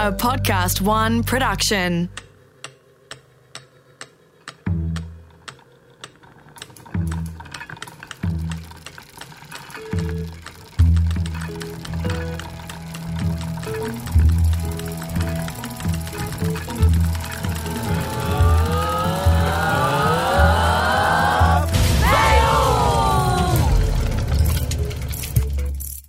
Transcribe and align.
A 0.00 0.10
Podcast 0.10 0.80
One 0.80 1.22
production. 1.22 2.08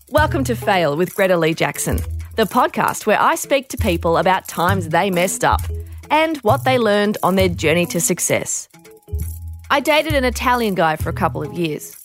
Welcome 0.07 0.45
to 0.45 0.55
Fail 0.55 0.95
with 0.95 1.13
Greta 1.13 1.35
Lee 1.35 1.53
Jackson, 1.53 1.99
the 2.41 2.47
podcast 2.47 3.05
where 3.05 3.21
I 3.21 3.35
speak 3.35 3.69
to 3.69 3.77
people 3.77 4.17
about 4.17 4.47
times 4.47 4.89
they 4.89 5.11
messed 5.11 5.43
up 5.43 5.61
and 6.09 6.37
what 6.37 6.63
they 6.63 6.79
learned 6.79 7.19
on 7.21 7.35
their 7.35 7.47
journey 7.47 7.85
to 7.85 8.01
success. 8.01 8.67
I 9.69 9.79
dated 9.79 10.15
an 10.15 10.25
Italian 10.25 10.73
guy 10.73 10.95
for 10.95 11.09
a 11.09 11.13
couple 11.13 11.43
of 11.43 11.53
years. 11.53 11.95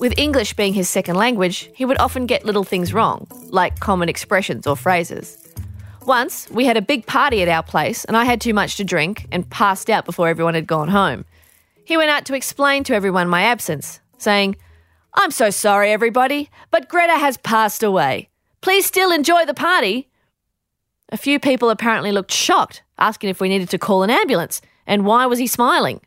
With 0.00 0.18
English 0.18 0.54
being 0.54 0.72
his 0.72 0.88
second 0.88 1.16
language, 1.16 1.68
he 1.74 1.84
would 1.84 1.98
often 1.98 2.24
get 2.24 2.46
little 2.46 2.64
things 2.64 2.94
wrong, 2.94 3.26
like 3.50 3.78
common 3.78 4.08
expressions 4.08 4.66
or 4.66 4.76
phrases. 4.76 5.36
Once, 6.06 6.48
we 6.50 6.64
had 6.64 6.78
a 6.78 6.82
big 6.82 7.04
party 7.04 7.42
at 7.42 7.48
our 7.48 7.62
place, 7.62 8.06
and 8.06 8.16
I 8.16 8.24
had 8.24 8.40
too 8.40 8.54
much 8.54 8.78
to 8.78 8.84
drink 8.84 9.26
and 9.30 9.50
passed 9.50 9.90
out 9.90 10.06
before 10.06 10.28
everyone 10.28 10.54
had 10.54 10.66
gone 10.66 10.88
home. 10.88 11.26
He 11.84 11.98
went 11.98 12.08
out 12.10 12.24
to 12.26 12.34
explain 12.34 12.82
to 12.84 12.94
everyone 12.94 13.28
my 13.28 13.42
absence, 13.42 14.00
saying, 14.16 14.56
I'm 15.12 15.30
so 15.30 15.50
sorry, 15.50 15.90
everybody, 15.90 16.48
but 16.70 16.88
Greta 16.88 17.18
has 17.18 17.36
passed 17.36 17.82
away. 17.82 18.30
Please 18.66 18.84
still 18.84 19.12
enjoy 19.12 19.44
the 19.44 19.54
party. 19.54 20.08
A 21.10 21.16
few 21.16 21.38
people 21.38 21.70
apparently 21.70 22.10
looked 22.10 22.32
shocked, 22.32 22.82
asking 22.98 23.30
if 23.30 23.40
we 23.40 23.48
needed 23.48 23.70
to 23.70 23.78
call 23.78 24.02
an 24.02 24.10
ambulance 24.10 24.60
and 24.88 25.06
why 25.06 25.24
was 25.24 25.38
he 25.38 25.46
smiling. 25.46 26.00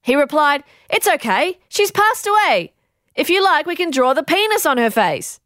He 0.00 0.14
replied, 0.14 0.62
It's 0.88 1.08
okay, 1.08 1.58
she's 1.68 1.90
passed 1.90 2.28
away. 2.28 2.72
If 3.16 3.28
you 3.28 3.42
like, 3.42 3.66
we 3.66 3.74
can 3.74 3.90
draw 3.90 4.14
the 4.14 4.22
penis 4.22 4.64
on 4.64 4.78
her 4.78 4.90
face. 4.90 5.40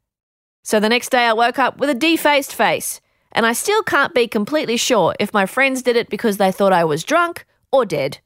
So 0.63 0.79
the 0.79 0.91
next 0.91 1.09
day 1.09 1.25
I 1.25 1.33
woke 1.33 1.59
up 1.59 1.79
with 1.79 1.89
a 1.89 1.95
defaced 1.95 2.55
face, 2.55 3.01
and 3.33 3.47
I 3.47 3.55
still 3.55 3.83
can't 3.83 4.13
be 4.13 4.29
completely 4.29 4.77
sure 4.77 5.15
if 5.19 5.33
my 5.33 5.47
friends 5.47 5.81
did 5.81 5.97
it 5.97 6.11
because 6.11 6.37
they 6.37 6.53
thought 6.53 6.75
I 6.75 6.85
was 6.85 7.03
drunk 7.03 7.47
or 7.73 7.87
dead. 7.87 8.19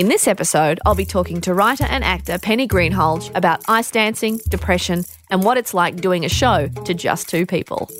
In 0.00 0.08
this 0.08 0.26
episode, 0.26 0.80
I'll 0.86 0.94
be 0.94 1.04
talking 1.04 1.42
to 1.42 1.52
writer 1.52 1.84
and 1.84 2.02
actor 2.02 2.38
Penny 2.38 2.66
Greenhalgh 2.66 3.36
about 3.36 3.60
ice 3.68 3.90
dancing, 3.90 4.40
depression, 4.48 5.04
and 5.28 5.44
what 5.44 5.58
it's 5.58 5.74
like 5.74 5.96
doing 5.96 6.24
a 6.24 6.28
show 6.30 6.68
to 6.86 6.94
just 6.94 7.28
two 7.28 7.44
people. 7.44 7.90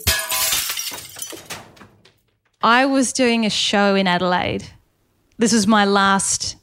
I 2.62 2.87
was 2.87 3.12
doing 3.12 3.45
a 3.45 3.51
show 3.51 3.95
in 3.95 4.06
Adelaide. 4.06 4.65
This 5.37 5.53
was 5.53 5.67
my 5.67 5.84
last 5.84 6.56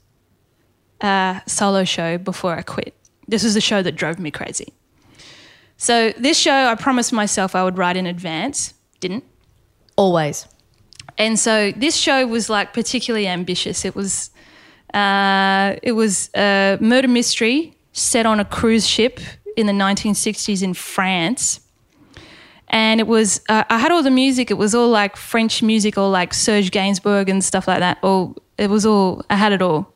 uh, 1.01 1.41
solo 1.45 1.83
show 1.83 2.17
before 2.17 2.55
I 2.55 2.63
quit. 2.63 2.95
This 3.27 3.43
was 3.43 3.53
the 3.53 3.61
show 3.61 3.83
that 3.83 3.91
drove 3.91 4.17
me 4.17 4.31
crazy. 4.31 4.73
So, 5.77 6.13
this 6.17 6.39
show, 6.39 6.65
I 6.65 6.73
promised 6.73 7.13
myself 7.13 7.53
I 7.53 7.63
would 7.63 7.77
write 7.77 7.95
in 7.95 8.07
advance. 8.07 8.73
Didn't. 9.01 9.23
Always. 9.97 10.47
And 11.15 11.37
so, 11.37 11.71
this 11.73 11.95
show 11.95 12.25
was 12.25 12.49
like 12.49 12.73
particularly 12.73 13.27
ambitious. 13.27 13.85
It 13.85 13.93
was, 13.93 14.31
uh, 14.93 15.75
it 15.83 15.93
was 15.93 16.29
a 16.35 16.77
murder 16.79 17.07
mystery 17.07 17.75
set 17.91 18.25
on 18.25 18.39
a 18.39 18.45
cruise 18.45 18.87
ship 18.87 19.19
in 19.55 19.65
the 19.65 19.73
1960s 19.73 20.61
in 20.61 20.73
France 20.73 21.61
and 22.69 22.99
it 22.99 23.07
was 23.07 23.41
uh, 23.49 23.63
I 23.69 23.79
had 23.79 23.91
all 23.91 24.03
the 24.03 24.11
music. 24.11 24.51
It 24.51 24.57
was 24.57 24.75
all 24.75 24.89
like 24.89 25.15
French 25.15 25.63
music, 25.63 25.97
all 25.97 26.09
like 26.09 26.33
Serge 26.33 26.71
Gainsbourg 26.71 27.29
and 27.29 27.43
stuff 27.43 27.67
like 27.67 27.79
that. 27.79 27.97
All 28.03 28.35
it 28.57 28.69
was 28.69 28.85
all 28.85 29.23
I 29.29 29.35
had 29.35 29.53
it 29.53 29.61
all, 29.61 29.93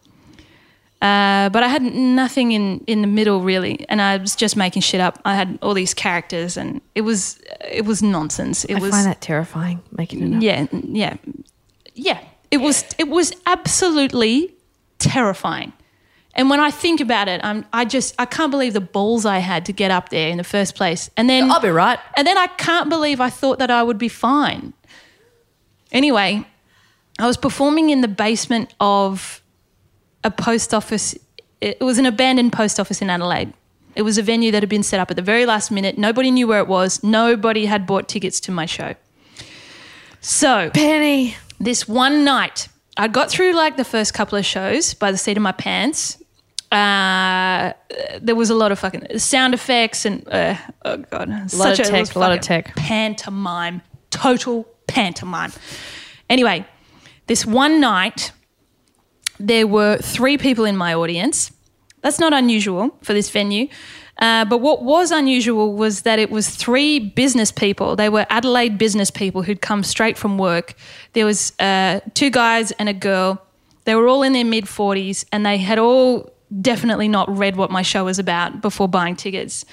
uh, 1.02 1.50
but 1.50 1.64
I 1.64 1.68
had 1.68 1.82
nothing 1.82 2.54
in 2.54 2.82
in 2.88 3.02
the 3.02 3.08
middle 3.08 3.42
really, 3.42 3.86
and 3.90 4.02
I 4.02 4.18
was 4.18 4.36
just 4.36 4.56
making 4.56 4.84
shit 4.84 5.02
up. 5.02 5.20
I 5.26 5.36
had 5.36 5.60
all 5.62 5.74
these 5.74 5.94
characters, 5.94 6.58
and 6.58 6.82
it 6.96 7.02
was 7.02 7.42
it 7.70 7.86
was 7.86 8.02
nonsense. 8.02 8.64
It 8.66 8.76
I 8.76 8.80
was 8.80 8.92
find 8.92 9.06
that 9.06 9.20
terrifying, 9.20 9.82
making 9.92 10.34
it 10.34 10.38
up. 10.38 10.44
yeah 10.44 10.68
yeah 10.72 11.18
yeah. 11.94 12.20
It 12.52 12.58
was 12.58 12.86
it 12.98 13.08
was 13.10 13.34
absolutely 13.46 14.54
terrifying. 15.04 15.74
And 16.34 16.50
when 16.50 16.60
I 16.60 16.72
think 16.72 17.02
about 17.02 17.28
it, 17.28 17.42
I'm, 17.44 17.66
I 17.74 17.84
just 17.84 18.16
I 18.18 18.26
can't 18.26 18.52
believe 18.52 18.74
the 18.74 18.82
balls 18.82 19.26
I 19.26 19.40
had 19.40 19.66
to 19.66 19.74
get 19.74 19.92
up 19.92 20.10
there 20.10 20.30
in 20.30 20.38
the 20.38 20.44
first 20.44 20.76
place. 20.76 21.10
And 21.18 21.30
then 21.30 21.52
I'll 21.52 21.60
be 21.60 21.70
right. 21.70 22.00
and 22.16 22.26
then 22.26 22.38
I 22.38 22.48
can't 22.48 22.90
believe 22.90 23.20
I 23.20 23.30
thought 23.30 23.60
that 23.60 23.70
I 23.70 23.84
would 23.84 23.98
be 23.98 24.08
fine. 24.08 24.74
Anyway, 25.92 26.48
I 27.20 27.28
was 27.28 27.36
performing 27.36 27.90
in 27.90 28.02
the 28.02 28.08
basement 28.08 28.74
of 28.80 29.42
a 30.24 30.32
post 30.32 30.74
office. 30.74 31.16
It 31.60 31.82
was 31.82 31.98
an 31.98 32.06
abandoned 32.06 32.54
post 32.54 32.80
office 32.80 33.02
in 33.02 33.10
Adelaide. 33.10 33.54
It 33.94 34.04
was 34.04 34.18
a 34.18 34.24
venue 34.24 34.52
that 34.52 34.64
had 34.64 34.70
been 34.70 34.84
set 34.84 35.02
up 35.02 35.12
at 35.12 35.18
the 35.18 35.22
very 35.22 35.46
last 35.46 35.70
minute. 35.70 35.98
Nobody 35.98 36.32
knew 36.32 36.48
where 36.48 36.60
it 36.60 36.68
was. 36.68 37.04
Nobody 37.04 37.66
had 37.66 37.86
bought 37.86 38.08
tickets 38.08 38.40
to 38.42 38.52
my 38.52 38.66
show. 38.66 38.96
So, 40.22 40.70
Penny. 40.74 41.36
this 41.60 41.88
one 41.88 42.24
night, 42.24 42.70
I 42.98 43.08
got 43.08 43.30
through 43.30 43.54
like 43.54 43.78
the 43.78 43.86
first 43.86 44.14
couple 44.14 44.38
of 44.38 44.46
shows 44.46 44.94
by 44.94 45.12
the 45.12 45.18
seat 45.18 45.38
of 45.38 45.44
my 45.44 45.52
pants. 45.54 46.22
Uh, 46.72 47.74
there 48.22 48.36
was 48.36 48.50
a 48.50 48.56
lot 48.56 48.72
of 48.72 48.80
fucking 48.80 49.20
sound 49.20 49.54
effects 49.54 50.06
and 50.06 50.26
uh, 50.30 50.56
oh 50.86 50.98
god, 50.98 51.30
Lot 51.54 51.80
of 51.80 51.86
tech, 51.86 52.00
was 52.00 52.16
lot 52.16 52.32
of 52.32 52.40
tech. 52.42 52.76
pantomime, 52.76 53.82
total 54.10 54.64
pantomime. 54.88 55.52
Anyway, 56.30 56.66
this 57.28 57.46
one 57.46 57.82
night, 57.82 58.32
there 59.38 59.68
were 59.68 59.98
three 59.98 60.38
people 60.38 60.64
in 60.64 60.78
my 60.78 60.94
audience. 60.94 61.52
That's 62.02 62.20
not 62.20 62.34
unusual 62.34 62.98
for 63.02 63.14
this 63.14 63.30
venue. 63.30 63.68
Uh, 64.22 64.46
but 64.46 64.60
what 64.60 64.84
was 64.84 65.10
unusual 65.10 65.74
was 65.74 66.04
that 66.04 66.20
it 66.20 66.30
was 66.30 66.48
three 66.48 67.00
business 67.00 67.52
people. 67.52 67.96
They 67.96 68.08
were 68.08 68.28
Adelaide 68.30 68.78
business 68.78 69.10
people 69.10 69.42
who'd 69.42 69.62
come 69.62 69.84
straight 69.84 70.16
from 70.16 70.38
work. 70.38 70.76
There 71.14 71.26
was 71.26 71.54
uh, 71.60 72.02
two 72.14 72.30
guys 72.30 72.72
and 72.74 72.88
a 72.88 72.94
girl. 72.94 73.42
They 73.86 73.96
were 73.96 74.08
all 74.08 74.22
in 74.22 74.34
their 74.34 74.46
mid 74.46 74.66
40s 74.66 75.26
and 75.32 75.44
they 75.44 75.58
had 75.58 75.80
all 75.80 76.32
definitely 76.62 77.08
not 77.08 77.36
read 77.36 77.56
what 77.56 77.72
my 77.72 77.82
show 77.82 78.06
was 78.06 78.20
about 78.20 78.62
before 78.62 78.88
buying 78.88 79.16
tickets. 79.16 79.66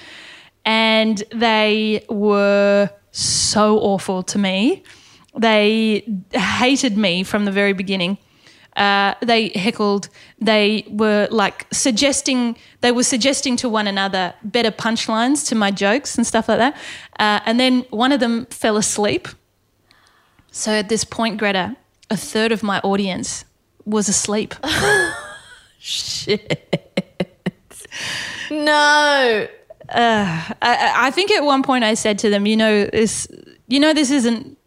And 0.65 1.23
they 1.31 2.03
were 2.09 2.89
so 3.11 3.77
awful 3.77 4.23
to 4.23 4.39
me. 4.39 4.83
They 5.37 6.03
hated 6.31 6.97
me 6.97 7.23
from 7.23 7.45
the 7.45 7.51
very 7.51 7.73
beginning. 7.73 8.17
Uh, 8.75 9.13
they 9.21 9.49
heckled. 9.49 10.09
They 10.39 10.85
were 10.89 11.27
like 11.31 11.67
suggesting. 11.71 12.57
They 12.81 12.91
were 12.91 13.03
suggesting 13.03 13.57
to 13.57 13.69
one 13.69 13.87
another 13.87 14.33
better 14.43 14.71
punchlines 14.71 15.47
to 15.49 15.55
my 15.55 15.71
jokes 15.71 16.15
and 16.17 16.25
stuff 16.25 16.47
like 16.47 16.59
that. 16.59 16.75
Uh, 17.19 17.39
and 17.45 17.59
then 17.59 17.85
one 17.89 18.11
of 18.11 18.19
them 18.19 18.45
fell 18.47 18.77
asleep. 18.77 19.27
So 20.51 20.71
at 20.71 20.89
this 20.89 21.03
point, 21.03 21.37
Greta, 21.37 21.75
a 22.09 22.17
third 22.17 22.51
of 22.51 22.63
my 22.63 22.79
audience 22.79 23.45
was 23.85 24.09
asleep. 24.09 24.55
Shit. 25.79 26.77
No. 28.51 29.47
I, 29.91 30.55
I 30.61 31.11
think 31.11 31.31
at 31.31 31.43
one 31.43 31.63
point 31.63 31.83
I 31.83 31.93
said 31.93 32.19
to 32.19 32.29
them, 32.29 32.45
you 32.45 32.57
know, 32.57 32.85
this, 32.85 33.27
you 33.67 33.79
know, 33.79 33.93
this 33.93 34.11
isn't. 34.11 34.57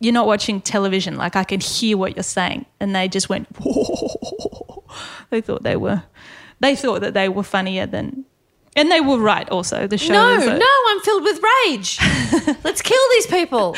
You're 0.00 0.12
not 0.12 0.26
watching 0.26 0.60
television. 0.60 1.16
Like 1.16 1.36
I 1.36 1.44
can 1.44 1.60
hear 1.60 1.96
what 1.96 2.16
you're 2.16 2.22
saying, 2.22 2.66
and 2.80 2.94
they 2.94 3.08
just 3.08 3.28
went. 3.28 3.48
they 5.30 5.40
thought 5.40 5.62
they 5.62 5.76
were, 5.76 6.02
they 6.60 6.76
thought 6.76 7.00
that 7.00 7.14
they 7.14 7.28
were 7.28 7.42
funnier 7.42 7.86
than, 7.86 8.24
and 8.76 8.90
they 8.90 9.00
were 9.00 9.18
right. 9.18 9.48
Also, 9.50 9.86
the 9.86 9.98
show. 9.98 10.12
No, 10.12 10.34
a- 10.34 10.58
no, 10.58 10.66
I'm 10.88 11.00
filled 11.00 11.22
with 11.22 11.40
rage. 11.66 11.98
Let's 12.64 12.82
kill 12.82 12.98
these 13.12 13.26
people. 13.26 13.76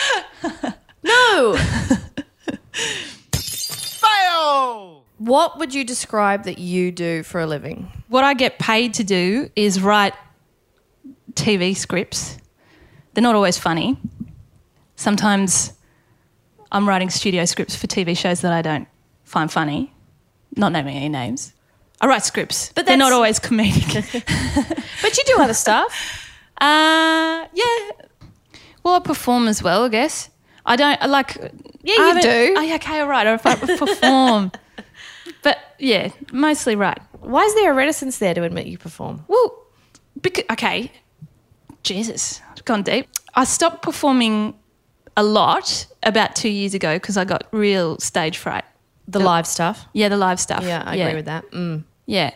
No. 1.03 1.57
Fail! 3.33 5.05
What 5.19 5.59
would 5.59 5.73
you 5.75 5.85
describe 5.85 6.45
that 6.45 6.59
you 6.59 6.93
do 6.93 7.23
for 7.23 7.41
a 7.41 7.47
living? 7.47 7.91
What 8.09 8.25
I 8.25 8.35
get 8.35 8.59
paid 8.59 8.95
to 8.95 9.05
do 9.05 9.51
is 9.57 9.81
write 9.81 10.15
TV 11.33 11.77
scripts. 11.77 12.37
They're 13.15 13.23
not 13.23 13.35
always 13.35 13.57
funny. 13.57 13.99
Sometimes 14.97 15.73
I'm 16.73 16.89
writing 16.89 17.11
studio 17.11 17.45
scripts 17.45 17.77
for 17.77 17.87
TV 17.87 18.17
shows 18.17 18.41
that 18.41 18.53
I 18.53 18.63
don't 18.63 18.89
find 19.25 19.51
funny. 19.51 19.93
Not 20.57 20.73
naming 20.73 20.97
any 20.97 21.09
names. 21.09 21.53
I 22.01 22.07
write 22.07 22.25
scripts, 22.25 22.73
But 22.75 22.87
they're 22.87 22.97
not 22.97 23.13
always 23.13 23.39
comedic. 23.41 24.23
But 25.03 25.17
you 25.17 25.25
do 25.27 25.41
other 25.41 25.55
stuff. 25.55 26.31
uh, 26.61 27.47
yeah. 27.53 27.91
Well, 28.83 28.95
I 28.95 29.01
perform 29.01 29.49
as 29.49 29.63
well, 29.63 29.85
I 29.85 29.89
guess. 29.89 30.31
I 30.65 30.77
don't 30.77 31.01
I 31.01 31.07
like. 31.07 31.37
Yeah, 31.83 31.95
I 31.99 32.13
you 32.15 32.23
do. 32.23 32.55
Oh, 32.57 32.61
yeah, 32.61 32.75
okay, 32.77 33.01
all 33.01 33.09
right. 33.09 33.27
I 33.27 33.37
perform, 33.37 34.51
but 35.43 35.59
yeah, 35.79 36.11
mostly 36.33 36.75
right. 36.77 36.99
Why 37.21 37.43
is 37.45 37.55
there 37.55 37.71
a 37.73 37.75
reticence 37.75 38.19
there 38.19 38.35
to 38.35 38.43
admit 38.43 38.67
you 38.67 38.79
perform? 38.79 39.25
Well, 39.29 39.65
because, 40.21 40.45
okay, 40.53 40.91
Jesus, 41.83 42.41
I've 42.51 42.65
gone 42.65 42.83
deep. 42.83 43.09
I 43.35 43.45
stopped 43.45 43.83
performing 43.83 44.55
a 45.17 45.23
lot 45.23 45.87
about 46.03 46.37
two 46.37 46.49
years 46.49 46.75
ago 46.75 46.97
because 46.97 47.17
I 47.17 47.25
got 47.25 47.47
real 47.53 47.99
stage 47.99 48.39
fright. 48.39 48.65
The 49.09 49.21
live 49.21 49.47
stuff. 49.47 49.87
Yeah, 49.93 50.09
the 50.09 50.17
live 50.17 50.41
stuff. 50.41 50.65
Yeah, 50.65 50.83
I 50.85 50.97
agree 50.97 51.15
with 51.15 51.27
that. 51.27 51.49
Mm. 51.53 51.85
Yeah, 52.07 52.33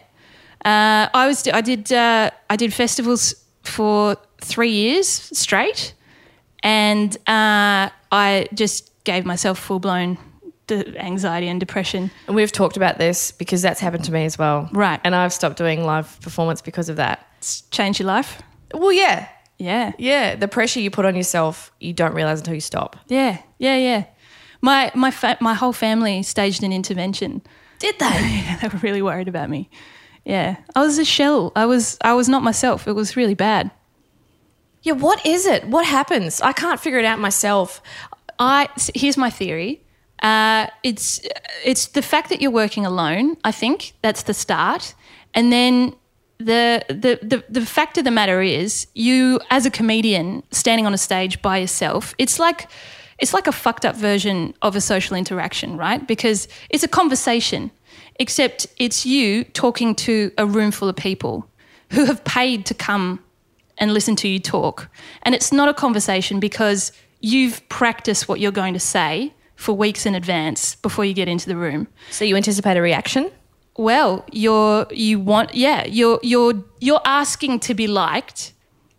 uh, 0.64 1.08
I 1.12 1.26
was. 1.26 1.46
I 1.48 1.60
did. 1.60 1.92
Uh, 1.92 2.30
I 2.48 2.56
did 2.56 2.72
festivals 2.72 3.34
for 3.62 4.16
three 4.40 4.70
years 4.70 5.08
straight, 5.08 5.94
and 6.62 7.16
uh, 7.26 7.90
I 8.12 8.48
just 8.54 8.90
gave 9.04 9.24
myself 9.24 9.58
full 9.58 9.80
blown 9.80 10.18
anxiety 10.70 11.48
and 11.48 11.58
depression. 11.58 12.10
And 12.26 12.36
we've 12.36 12.52
talked 12.52 12.76
about 12.76 12.98
this 12.98 13.32
because 13.32 13.62
that's 13.62 13.80
happened 13.80 14.04
to 14.04 14.12
me 14.12 14.24
as 14.24 14.38
well. 14.38 14.68
Right. 14.72 15.00
And 15.02 15.14
I've 15.14 15.32
stopped 15.32 15.56
doing 15.56 15.84
live 15.84 16.20
performance 16.20 16.60
because 16.60 16.88
of 16.88 16.96
that. 16.96 17.26
It's 17.38 17.62
changed 17.70 17.98
your 17.98 18.06
life. 18.06 18.40
Well, 18.72 18.92
yeah. 18.92 19.28
Yeah. 19.60 19.92
Yeah. 19.98 20.36
The 20.36 20.48
pressure 20.48 20.80
you 20.80 20.90
put 20.90 21.04
on 21.04 21.14
yourself, 21.14 21.70
you 21.80 21.92
don't 21.92 22.14
realize 22.14 22.40
until 22.40 22.54
you 22.54 22.60
stop. 22.60 22.96
Yeah. 23.08 23.38
Yeah. 23.58 23.76
Yeah. 23.76 24.04
My 24.62 24.90
my 24.94 25.10
fa- 25.10 25.38
my 25.40 25.54
whole 25.54 25.72
family 25.72 26.22
staged 26.22 26.62
an 26.62 26.72
intervention. 26.72 27.42
Did 27.78 27.98
they? 27.98 28.06
Yeah, 28.46 28.56
they 28.56 28.68
were 28.68 28.78
really 28.78 29.02
worried 29.02 29.28
about 29.28 29.48
me. 29.48 29.70
Yeah, 30.24 30.56
I 30.74 30.80
was 30.80 30.98
a 30.98 31.04
shell. 31.04 31.52
I 31.56 31.66
was 31.66 31.96
I 32.02 32.12
was 32.14 32.28
not 32.28 32.42
myself. 32.42 32.86
It 32.88 32.92
was 32.92 33.16
really 33.16 33.34
bad. 33.34 33.70
Yeah. 34.82 34.94
What 34.94 35.24
is 35.24 35.46
it? 35.46 35.64
What 35.68 35.86
happens? 35.86 36.40
I 36.40 36.52
can't 36.52 36.80
figure 36.80 36.98
it 36.98 37.04
out 37.04 37.18
myself. 37.18 37.82
I 38.38 38.68
here's 38.94 39.16
my 39.16 39.30
theory. 39.30 39.82
Uh, 40.22 40.66
it's 40.82 41.20
it's 41.64 41.86
the 41.88 42.02
fact 42.02 42.28
that 42.28 42.40
you're 42.42 42.50
working 42.50 42.86
alone. 42.86 43.36
I 43.44 43.52
think 43.52 43.92
that's 44.02 44.22
the 44.24 44.34
start, 44.34 44.94
and 45.34 45.50
then 45.52 45.94
the, 46.40 46.84
the 46.88 47.18
the 47.22 47.44
the 47.48 47.66
fact 47.66 47.98
of 47.98 48.04
the 48.04 48.10
matter 48.10 48.40
is, 48.40 48.86
you 48.94 49.40
as 49.50 49.66
a 49.66 49.70
comedian 49.70 50.42
standing 50.50 50.86
on 50.86 50.94
a 50.94 50.98
stage 50.98 51.40
by 51.42 51.58
yourself, 51.58 52.14
it's 52.18 52.38
like 52.38 52.68
it's 53.18 53.34
like 53.34 53.46
a 53.46 53.52
fucked 53.52 53.84
up 53.84 53.94
version 53.94 54.54
of 54.62 54.74
a 54.74 54.80
social 54.80 55.16
interaction, 55.16 55.76
right? 55.76 56.06
Because 56.06 56.48
it's 56.70 56.82
a 56.82 56.88
conversation, 56.88 57.70
except 58.18 58.66
it's 58.78 59.04
you 59.04 59.44
talking 59.44 59.94
to 59.96 60.32
a 60.38 60.46
room 60.46 60.70
full 60.70 60.88
of 60.88 60.96
people 60.96 61.46
who 61.90 62.06
have 62.06 62.24
paid 62.24 62.64
to 62.66 62.74
come 62.74 63.22
and 63.78 63.92
listen 63.92 64.16
to 64.16 64.28
you 64.28 64.38
talk. 64.38 64.88
And 65.22 65.34
it's 65.34 65.52
not 65.52 65.68
a 65.68 65.74
conversation 65.74 66.40
because 66.40 66.92
you've 67.20 67.66
practiced 67.68 68.28
what 68.28 68.40
you're 68.40 68.52
going 68.52 68.74
to 68.74 68.80
say 68.80 69.34
for 69.56 69.74
weeks 69.74 70.06
in 70.06 70.14
advance 70.14 70.76
before 70.76 71.04
you 71.04 71.12
get 71.12 71.28
into 71.28 71.46
the 71.46 71.56
room. 71.56 71.88
So 72.10 72.24
you 72.24 72.36
anticipate 72.36 72.76
a 72.76 72.82
reaction? 72.82 73.30
Well, 73.76 74.24
you're 74.32 74.86
you 74.90 75.18
want 75.20 75.54
yeah, 75.54 75.86
you're 75.86 76.20
you're 76.22 76.54
you're 76.80 77.00
asking 77.04 77.60
to 77.60 77.74
be 77.74 77.86
liked 77.86 78.52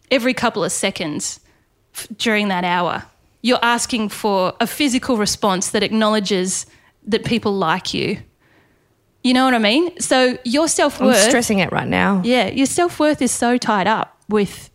every 0.09 0.33
couple 0.33 0.63
of 0.63 0.71
seconds 0.71 1.39
f- 1.93 2.07
during 2.17 2.47
that 2.47 2.63
hour. 2.63 3.03
You're 3.41 3.59
asking 3.63 4.09
for 4.09 4.53
a 4.59 4.67
physical 4.67 5.17
response 5.17 5.71
that 5.71 5.83
acknowledges 5.83 6.65
that 7.07 7.25
people 7.25 7.53
like 7.53 7.93
you. 7.93 8.19
You 9.23 9.33
know 9.33 9.45
what 9.45 9.53
I 9.53 9.59
mean? 9.59 9.99
So 9.99 10.37
your 10.43 10.67
self 10.67 10.99
worth. 10.99 11.15
I'm 11.15 11.29
stressing 11.29 11.59
it 11.59 11.71
right 11.71 11.87
now. 11.87 12.21
yeah, 12.23 12.47
your 12.47 12.65
self 12.65 12.99
worth 12.99 13.21
is 13.21 13.31
so 13.31 13.57
tied 13.57 13.87
up 13.87 14.17
with 14.29 14.69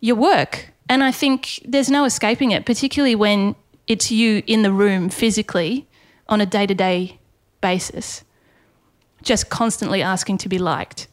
your 0.00 0.16
work. 0.16 0.72
And 0.88 1.04
I 1.04 1.12
think 1.12 1.60
there's 1.66 1.90
no 1.90 2.04
escaping 2.04 2.50
it, 2.52 2.64
particularly 2.64 3.14
when 3.14 3.56
it's 3.86 4.10
you 4.10 4.42
in 4.46 4.62
the 4.62 4.72
room 4.72 5.10
physically 5.10 5.86
on 6.28 6.40
a 6.40 6.46
day 6.46 6.66
to 6.66 6.74
day 6.74 7.18
basis, 7.60 8.24
just 9.22 9.50
constantly 9.50 10.02
asking 10.02 10.38
to 10.38 10.48
be 10.48 10.58
liked. 10.58 11.08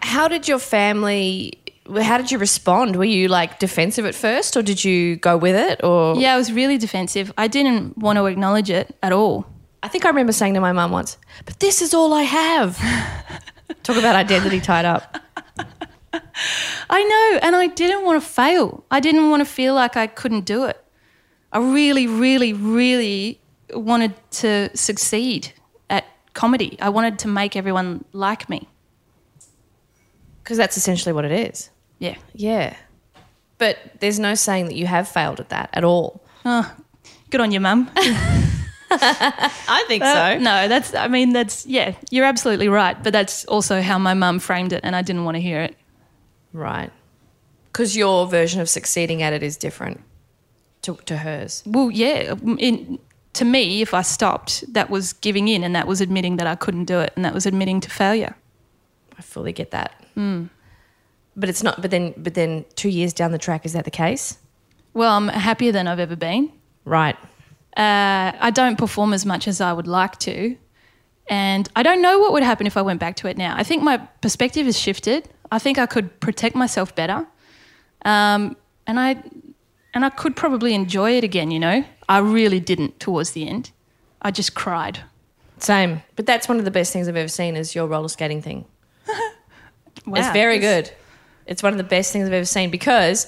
How 0.00 0.28
did 0.28 0.46
your 0.48 0.58
family? 0.58 1.58
How 2.02 2.18
did 2.18 2.30
you 2.30 2.38
respond? 2.38 2.96
Were 2.96 3.04
you 3.04 3.28
like 3.28 3.58
defensive 3.58 4.04
at 4.04 4.14
first, 4.14 4.56
or 4.56 4.62
did 4.62 4.84
you 4.84 5.16
go 5.16 5.36
with 5.36 5.56
it? 5.56 5.82
Or 5.82 6.16
Yeah, 6.16 6.34
I 6.34 6.36
was 6.36 6.52
really 6.52 6.78
defensive. 6.78 7.32
I 7.38 7.48
didn't 7.48 7.96
want 7.98 8.18
to 8.18 8.26
acknowledge 8.26 8.70
it 8.70 8.96
at 9.02 9.12
all. 9.12 9.46
I 9.82 9.88
think 9.88 10.04
I 10.04 10.08
remember 10.08 10.32
saying 10.32 10.54
to 10.54 10.60
my 10.60 10.72
mum 10.72 10.90
once, 10.90 11.16
"But 11.44 11.60
this 11.60 11.82
is 11.82 11.94
all 11.94 12.12
I 12.12 12.22
have." 12.22 12.78
Talk 13.82 13.96
about 13.96 14.16
identity 14.16 14.60
tied 14.60 14.84
up. 14.84 15.18
I 16.90 17.04
know, 17.04 17.38
and 17.42 17.54
I 17.54 17.66
didn't 17.66 18.04
want 18.04 18.22
to 18.22 18.28
fail. 18.28 18.84
I 18.90 19.00
didn't 19.00 19.30
want 19.30 19.40
to 19.40 19.44
feel 19.44 19.74
like 19.74 19.96
I 19.96 20.06
couldn't 20.06 20.44
do 20.46 20.64
it. 20.64 20.82
I 21.52 21.58
really, 21.58 22.06
really, 22.06 22.52
really 22.52 23.40
wanted 23.72 24.14
to 24.30 24.70
succeed 24.76 25.52
comedy. 26.34 26.78
I 26.80 26.88
wanted 26.88 27.18
to 27.20 27.28
make 27.28 27.56
everyone 27.56 28.04
like 28.12 28.48
me. 28.48 28.68
Because 30.42 30.56
that's 30.56 30.76
essentially 30.76 31.12
what 31.12 31.24
it 31.24 31.32
is. 31.32 31.70
Yeah. 31.98 32.16
Yeah. 32.32 32.76
But 33.58 33.78
there's 34.00 34.18
no 34.18 34.34
saying 34.34 34.66
that 34.66 34.76
you 34.76 34.86
have 34.86 35.08
failed 35.08 35.40
at 35.40 35.48
that 35.50 35.70
at 35.72 35.84
all. 35.84 36.22
Oh, 36.44 36.74
good 37.30 37.40
on 37.40 37.50
you, 37.50 37.60
mum. 37.60 37.90
I 38.90 39.84
think 39.86 40.02
Uh, 40.02 40.38
no, 40.38 40.68
that's, 40.68 40.94
I 40.94 41.08
mean, 41.08 41.32
that's, 41.32 41.66
yeah, 41.66 41.94
you're 42.10 42.24
absolutely 42.24 42.68
right. 42.68 43.02
But 43.02 43.12
that's 43.12 43.44
also 43.44 43.82
how 43.82 43.98
my 43.98 44.14
mum 44.14 44.38
framed 44.38 44.72
it, 44.72 44.80
and 44.82 44.96
I 44.96 45.02
didn't 45.02 45.24
want 45.24 45.34
to 45.34 45.40
hear 45.40 45.60
it. 45.60 45.76
Right. 46.52 46.90
Because 47.70 47.96
your 47.96 48.26
version 48.26 48.60
of 48.60 48.68
succeeding 48.70 49.22
at 49.22 49.32
it 49.32 49.42
is 49.42 49.56
different 49.56 50.00
to, 50.82 50.94
to 51.04 51.18
hers. 51.18 51.62
Well, 51.66 51.90
yeah, 51.90 52.34
in, 52.58 52.98
to 53.38 53.44
me, 53.44 53.82
if 53.82 53.94
I 53.94 54.02
stopped, 54.02 54.64
that 54.74 54.90
was 54.90 55.12
giving 55.14 55.48
in, 55.48 55.64
and 55.64 55.74
that 55.74 55.86
was 55.86 56.00
admitting 56.00 56.36
that 56.36 56.46
I 56.46 56.56
couldn't 56.56 56.84
do 56.84 57.00
it, 57.00 57.12
and 57.16 57.24
that 57.24 57.32
was 57.32 57.46
admitting 57.46 57.80
to 57.80 57.90
failure. 57.90 58.34
I 59.16 59.22
fully 59.22 59.52
get 59.52 59.70
that. 59.70 60.04
But 61.36 61.48
it's 61.48 61.62
not. 61.62 61.80
But 61.80 61.90
then, 61.90 62.14
but 62.16 62.34
then, 62.34 62.64
two 62.74 62.88
years 62.88 63.12
down 63.12 63.30
the 63.32 63.38
track, 63.38 63.64
is 63.64 63.72
that 63.72 63.84
the 63.84 63.92
case? 63.92 64.38
Well, 64.92 65.16
I'm 65.16 65.28
happier 65.28 65.70
than 65.70 65.86
I've 65.86 66.00
ever 66.00 66.16
been. 66.16 66.52
Right. 66.84 67.16
Uh, 67.76 68.32
I 68.40 68.50
don't 68.52 68.76
perform 68.76 69.12
as 69.12 69.24
much 69.24 69.46
as 69.46 69.60
I 69.60 69.72
would 69.72 69.86
like 69.86 70.18
to. 70.20 70.56
And 71.30 71.68
I 71.76 71.82
don't 71.82 72.02
know 72.02 72.18
what 72.18 72.32
would 72.32 72.42
happen 72.42 72.66
if 72.66 72.76
I 72.76 72.82
went 72.82 72.98
back 72.98 73.14
to 73.16 73.28
it 73.28 73.36
now. 73.36 73.54
I 73.56 73.62
think 73.62 73.82
my 73.82 73.98
perspective 73.98 74.66
has 74.66 74.78
shifted. 74.78 75.28
I 75.52 75.58
think 75.58 75.78
I 75.78 75.86
could 75.86 76.18
protect 76.20 76.56
myself 76.56 76.94
better. 76.94 77.26
Um, 78.04 78.56
and 78.86 78.98
I 78.98 79.22
and 79.94 80.04
I 80.04 80.10
could 80.10 80.34
probably 80.34 80.74
enjoy 80.74 81.12
it 81.12 81.24
again, 81.24 81.50
you 81.50 81.60
know. 81.60 81.84
I 82.08 82.18
really 82.18 82.60
didn't 82.60 83.00
towards 83.00 83.32
the 83.32 83.48
end. 83.48 83.70
I 84.22 84.30
just 84.30 84.54
cried. 84.54 85.00
Same. 85.58 86.02
But 86.16 86.26
that's 86.26 86.48
one 86.48 86.58
of 86.58 86.64
the 86.64 86.70
best 86.70 86.92
things 86.92 87.08
I've 87.08 87.16
ever 87.16 87.28
seen 87.28 87.56
is 87.56 87.74
your 87.74 87.86
roller 87.86 88.08
skating 88.08 88.42
thing. 88.42 88.64
Wow. 90.06 90.20
It's 90.20 90.30
very 90.30 90.58
good. 90.58 90.90
It's 91.44 91.62
one 91.62 91.74
of 91.74 91.76
the 91.76 91.84
best 91.84 92.12
things 92.12 92.26
I've 92.26 92.32
ever 92.32 92.46
seen 92.46 92.70
because 92.70 93.26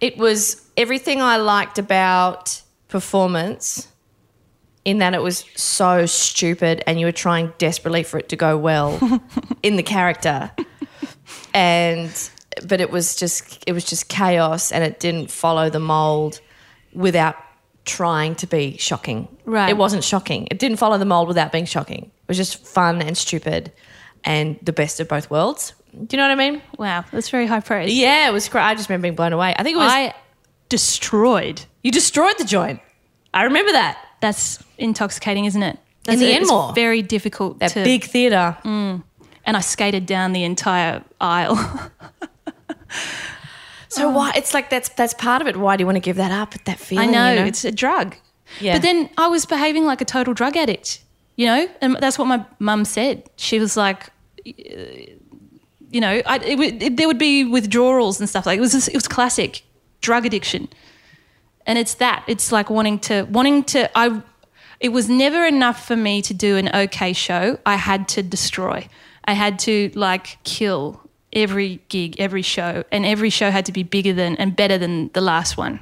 it 0.00 0.18
was 0.18 0.60
everything 0.76 1.22
I 1.22 1.38
liked 1.38 1.78
about 1.78 2.60
performance 2.88 3.88
in 4.84 4.98
that 4.98 5.14
it 5.14 5.22
was 5.22 5.46
so 5.56 6.04
stupid 6.04 6.82
and 6.86 7.00
you 7.00 7.06
were 7.06 7.12
trying 7.12 7.52
desperately 7.56 8.02
for 8.02 8.18
it 8.18 8.28
to 8.30 8.36
go 8.36 8.58
well 8.58 8.98
in 9.62 9.76
the 9.76 9.82
character. 9.82 10.50
And 11.54 12.10
but 12.66 12.80
it 12.80 12.90
was 12.90 13.16
just 13.16 13.64
it 13.66 13.72
was 13.72 13.84
just 13.84 14.08
chaos 14.08 14.70
and 14.70 14.84
it 14.84 15.00
didn't 15.00 15.30
follow 15.30 15.70
the 15.70 15.80
mold 15.80 16.40
without 16.92 17.36
trying 17.84 18.34
to 18.36 18.46
be 18.46 18.76
shocking. 18.78 19.28
Right. 19.44 19.68
It 19.70 19.76
wasn't 19.76 20.04
shocking. 20.04 20.48
It 20.50 20.58
didn't 20.58 20.78
follow 20.78 20.98
the 20.98 21.04
mold 21.04 21.28
without 21.28 21.52
being 21.52 21.66
shocking. 21.66 22.04
It 22.04 22.28
was 22.28 22.36
just 22.36 22.64
fun 22.66 23.02
and 23.02 23.16
stupid 23.16 23.72
and 24.24 24.58
the 24.62 24.72
best 24.72 25.00
of 25.00 25.08
both 25.08 25.30
worlds. 25.30 25.74
Do 25.92 26.06
you 26.10 26.16
know 26.16 26.24
what 26.28 26.32
I 26.40 26.50
mean? 26.50 26.62
Wow, 26.78 27.04
that's 27.12 27.28
very 27.28 27.46
high 27.46 27.60
praise. 27.60 27.94
Yeah, 27.94 28.28
it 28.28 28.32
was 28.32 28.48
great. 28.48 28.62
I 28.64 28.74
just 28.74 28.88
remember 28.88 29.02
being 29.04 29.14
blown 29.14 29.32
away. 29.32 29.54
I 29.56 29.62
think 29.62 29.74
it 29.74 29.78
was 29.78 29.92
I 29.92 30.14
destroyed. 30.68 31.62
you 31.82 31.92
destroyed 31.92 32.34
the 32.38 32.44
joint. 32.44 32.80
I 33.32 33.44
remember 33.44 33.72
that. 33.72 33.98
That's 34.20 34.62
intoxicating, 34.78 35.44
isn't 35.44 35.62
it? 35.62 35.78
That's 36.04 36.20
the 36.20 36.32
it's 36.32 36.50
Enmore. 36.50 36.72
very 36.74 37.02
difficult 37.02 37.58
That 37.60 37.72
to 37.72 37.84
big 37.84 38.04
theatre. 38.04 38.56
Mm. 38.64 39.02
and 39.44 39.56
I 39.56 39.60
skated 39.60 40.06
down 40.06 40.32
the 40.32 40.44
entire 40.44 41.02
aisle. 41.20 41.56
So 43.94 44.08
oh. 44.08 44.10
why 44.10 44.32
it's 44.34 44.52
like 44.52 44.70
that's 44.70 44.88
that's 44.90 45.14
part 45.14 45.40
of 45.40 45.48
it. 45.48 45.56
Why 45.56 45.76
do 45.76 45.82
you 45.82 45.86
want 45.86 45.96
to 45.96 46.00
give 46.00 46.16
that 46.16 46.32
up? 46.32 46.54
That 46.64 46.72
I 46.72 46.74
feeling. 46.74 47.12
know, 47.12 47.30
you 47.30 47.40
know? 47.40 47.46
it's 47.46 47.64
a 47.64 47.70
drug. 47.72 48.16
Yeah. 48.60 48.74
But 48.74 48.82
then 48.82 49.10
I 49.16 49.28
was 49.28 49.46
behaving 49.46 49.84
like 49.84 50.00
a 50.00 50.04
total 50.04 50.34
drug 50.34 50.56
addict, 50.56 51.02
you 51.36 51.46
know? 51.46 51.68
And 51.80 51.96
that's 52.00 52.18
what 52.18 52.26
my 52.26 52.44
mum 52.58 52.84
said. 52.84 53.28
She 53.36 53.58
was 53.58 53.76
like, 53.76 54.10
you 54.44 56.00
know, 56.00 56.22
I, 56.26 56.38
it, 56.38 56.82
it, 56.82 56.96
there 56.96 57.06
would 57.06 57.18
be 57.18 57.44
withdrawals 57.44 58.20
and 58.20 58.28
stuff 58.28 58.46
like 58.46 58.58
it 58.58 58.60
was 58.60 58.72
just, 58.72 58.88
it 58.88 58.94
was 58.94 59.08
classic 59.08 59.62
drug 60.00 60.26
addiction. 60.26 60.68
And 61.66 61.78
it's 61.78 61.94
that. 61.94 62.24
It's 62.26 62.52
like 62.52 62.68
wanting 62.68 62.98
to 63.00 63.22
wanting 63.30 63.64
to 63.64 63.90
I 63.96 64.22
it 64.80 64.90
was 64.90 65.08
never 65.08 65.46
enough 65.46 65.86
for 65.86 65.96
me 65.96 66.20
to 66.22 66.34
do 66.34 66.56
an 66.56 66.68
okay 66.74 67.12
show. 67.12 67.58
I 67.64 67.76
had 67.76 68.06
to 68.08 68.22
destroy. 68.22 68.88
I 69.24 69.32
had 69.32 69.58
to 69.60 69.90
like 69.94 70.42
kill 70.44 71.00
every 71.34 71.80
gig, 71.88 72.16
every 72.18 72.42
show, 72.42 72.84
and 72.92 73.04
every 73.04 73.30
show 73.30 73.50
had 73.50 73.64
to 73.66 73.72
be 73.72 73.82
bigger 73.82 74.12
than 74.12 74.36
and 74.36 74.54
better 74.56 74.78
than 74.78 75.10
the 75.14 75.20
last 75.20 75.56
one. 75.56 75.80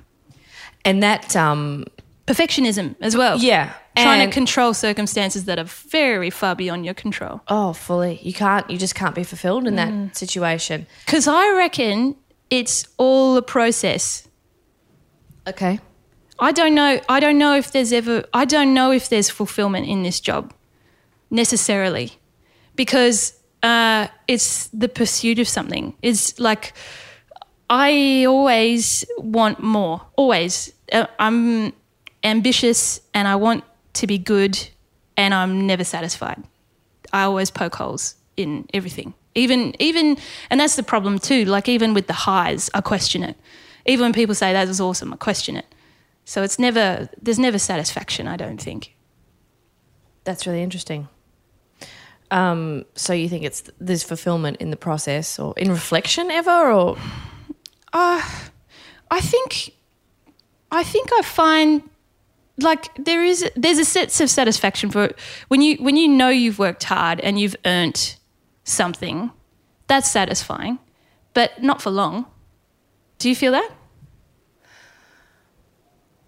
and 0.85 1.03
that 1.03 1.37
um 1.37 1.85
Perfectionism 2.27 2.95
as 3.01 3.17
well. 3.17 3.37
yeah. 3.39 3.73
Trying 3.97 4.23
and- 4.23 4.33
to 4.33 4.35
control 4.35 4.73
circumstances 4.75 5.45
that 5.45 5.59
are 5.59 5.65
very 5.91 6.31
far 6.31 6.55
beyond 6.55 6.85
your 6.85 6.95
control. 6.95 7.41
Oh, 7.49 7.73
fully. 7.73 8.19
You 8.23 8.33
can't 8.33 8.69
you 8.71 8.79
just 8.79 8.95
can't 8.95 9.15
be 9.15 9.25
fulfilled 9.25 9.67
in 9.67 9.75
that 9.77 10.17
situation. 10.17 10.87
Because 11.05 11.27
I 11.29 11.53
reckon 11.57 12.17
it's 12.49 12.87
all 12.97 13.37
a 13.37 13.43
process. 13.43 14.27
Okay. 15.47 15.81
I 16.39 16.53
don't 16.53 16.75
know. 16.75 17.01
I 17.09 17.21
don't 17.21 17.39
know 17.39 17.55
if 17.57 17.71
there's 17.73 17.93
ever. 17.93 18.25
I 18.33 18.45
don't 18.45 18.73
know 18.73 18.91
if 18.93 19.09
there's 19.09 19.29
fulfillment 19.31 19.87
in 19.87 20.03
this 20.03 20.19
job, 20.21 20.53
necessarily, 21.31 22.13
because 22.77 23.35
uh, 23.63 24.09
it's 24.27 24.69
the 24.69 24.89
pursuit 24.89 25.39
of 25.39 25.49
something. 25.49 25.95
It's 26.03 26.39
like 26.39 26.73
I 27.71 28.25
always 28.27 29.05
want 29.19 29.63
more. 29.63 30.01
Always, 30.17 30.73
Uh, 30.93 31.07
I'm 31.19 31.73
ambitious 32.23 33.01
and 33.15 33.27
I 33.27 33.37
want 33.37 33.65
to 33.95 34.07
be 34.07 34.19
good, 34.19 34.59
and 35.17 35.33
I'm 35.33 35.67
never 35.67 35.85
satisfied. 35.85 36.43
I 37.13 37.23
always 37.23 37.51
poke 37.51 37.77
holes 37.77 38.17
in 38.37 38.67
everything. 38.75 39.15
Even 39.35 39.75
even, 39.79 40.19
and 40.51 40.61
that's 40.61 40.77
the 40.77 40.83
problem 40.83 41.19
too. 41.19 41.45
Like 41.45 41.69
even 41.69 41.95
with 41.95 42.07
the 42.07 42.13
highs, 42.31 42.71
I 42.75 42.81
question 42.81 43.23
it. 43.23 43.37
Even 43.87 44.03
when 44.05 44.13
people 44.13 44.35
say 44.35 44.53
that 44.53 44.69
was 44.69 44.81
awesome, 44.81 45.13
I 45.15 45.17
question 45.17 45.57
it. 45.57 45.67
So 46.25 46.43
it's 46.43 46.59
never 46.59 47.09
there's 47.25 47.39
never 47.39 47.59
satisfaction. 47.59 48.29
I 48.29 48.37
don't 48.37 48.63
think. 48.63 48.95
That's 50.25 50.47
really 50.47 50.63
interesting. 50.63 51.09
Um, 52.33 52.87
so 52.95 53.13
you 53.13 53.29
think 53.29 53.45
it's 53.45 53.63
there's 53.79 54.03
fulfillment 54.03 54.57
in 54.57 54.71
the 54.71 54.77
process 54.77 55.39
or 55.39 55.53
in 55.59 55.71
reflection 55.71 56.31
ever 56.31 56.73
or 56.73 56.97
I 59.13 59.21
think 59.21 59.75
I 60.71 60.83
think 60.83 61.11
I 61.13 61.21
find 61.21 61.83
like 62.57 62.89
there 62.97 63.23
is 63.23 63.45
there's 63.55 63.79
a 63.79 63.85
sense 63.85 64.21
of 64.21 64.31
satisfaction 64.31 64.91
for 64.91 65.11
when 65.49 65.61
you 65.61 65.77
when 65.77 65.99
you 65.99 66.09
know 66.09 66.31
you've 66.31 66.59
worked 66.59 66.85
hard 66.85 67.21
and 67.21 67.39
you've 67.39 67.57
earned 67.67 68.17
something. 68.65 69.31
That's 69.87 70.11
satisfying, 70.11 70.79
but 71.35 71.63
not 71.63 71.83
for 71.83 71.91
long. 71.91 72.25
Do 73.19 73.29
you 73.29 73.37
feel 73.37 73.53
that? 73.53 73.71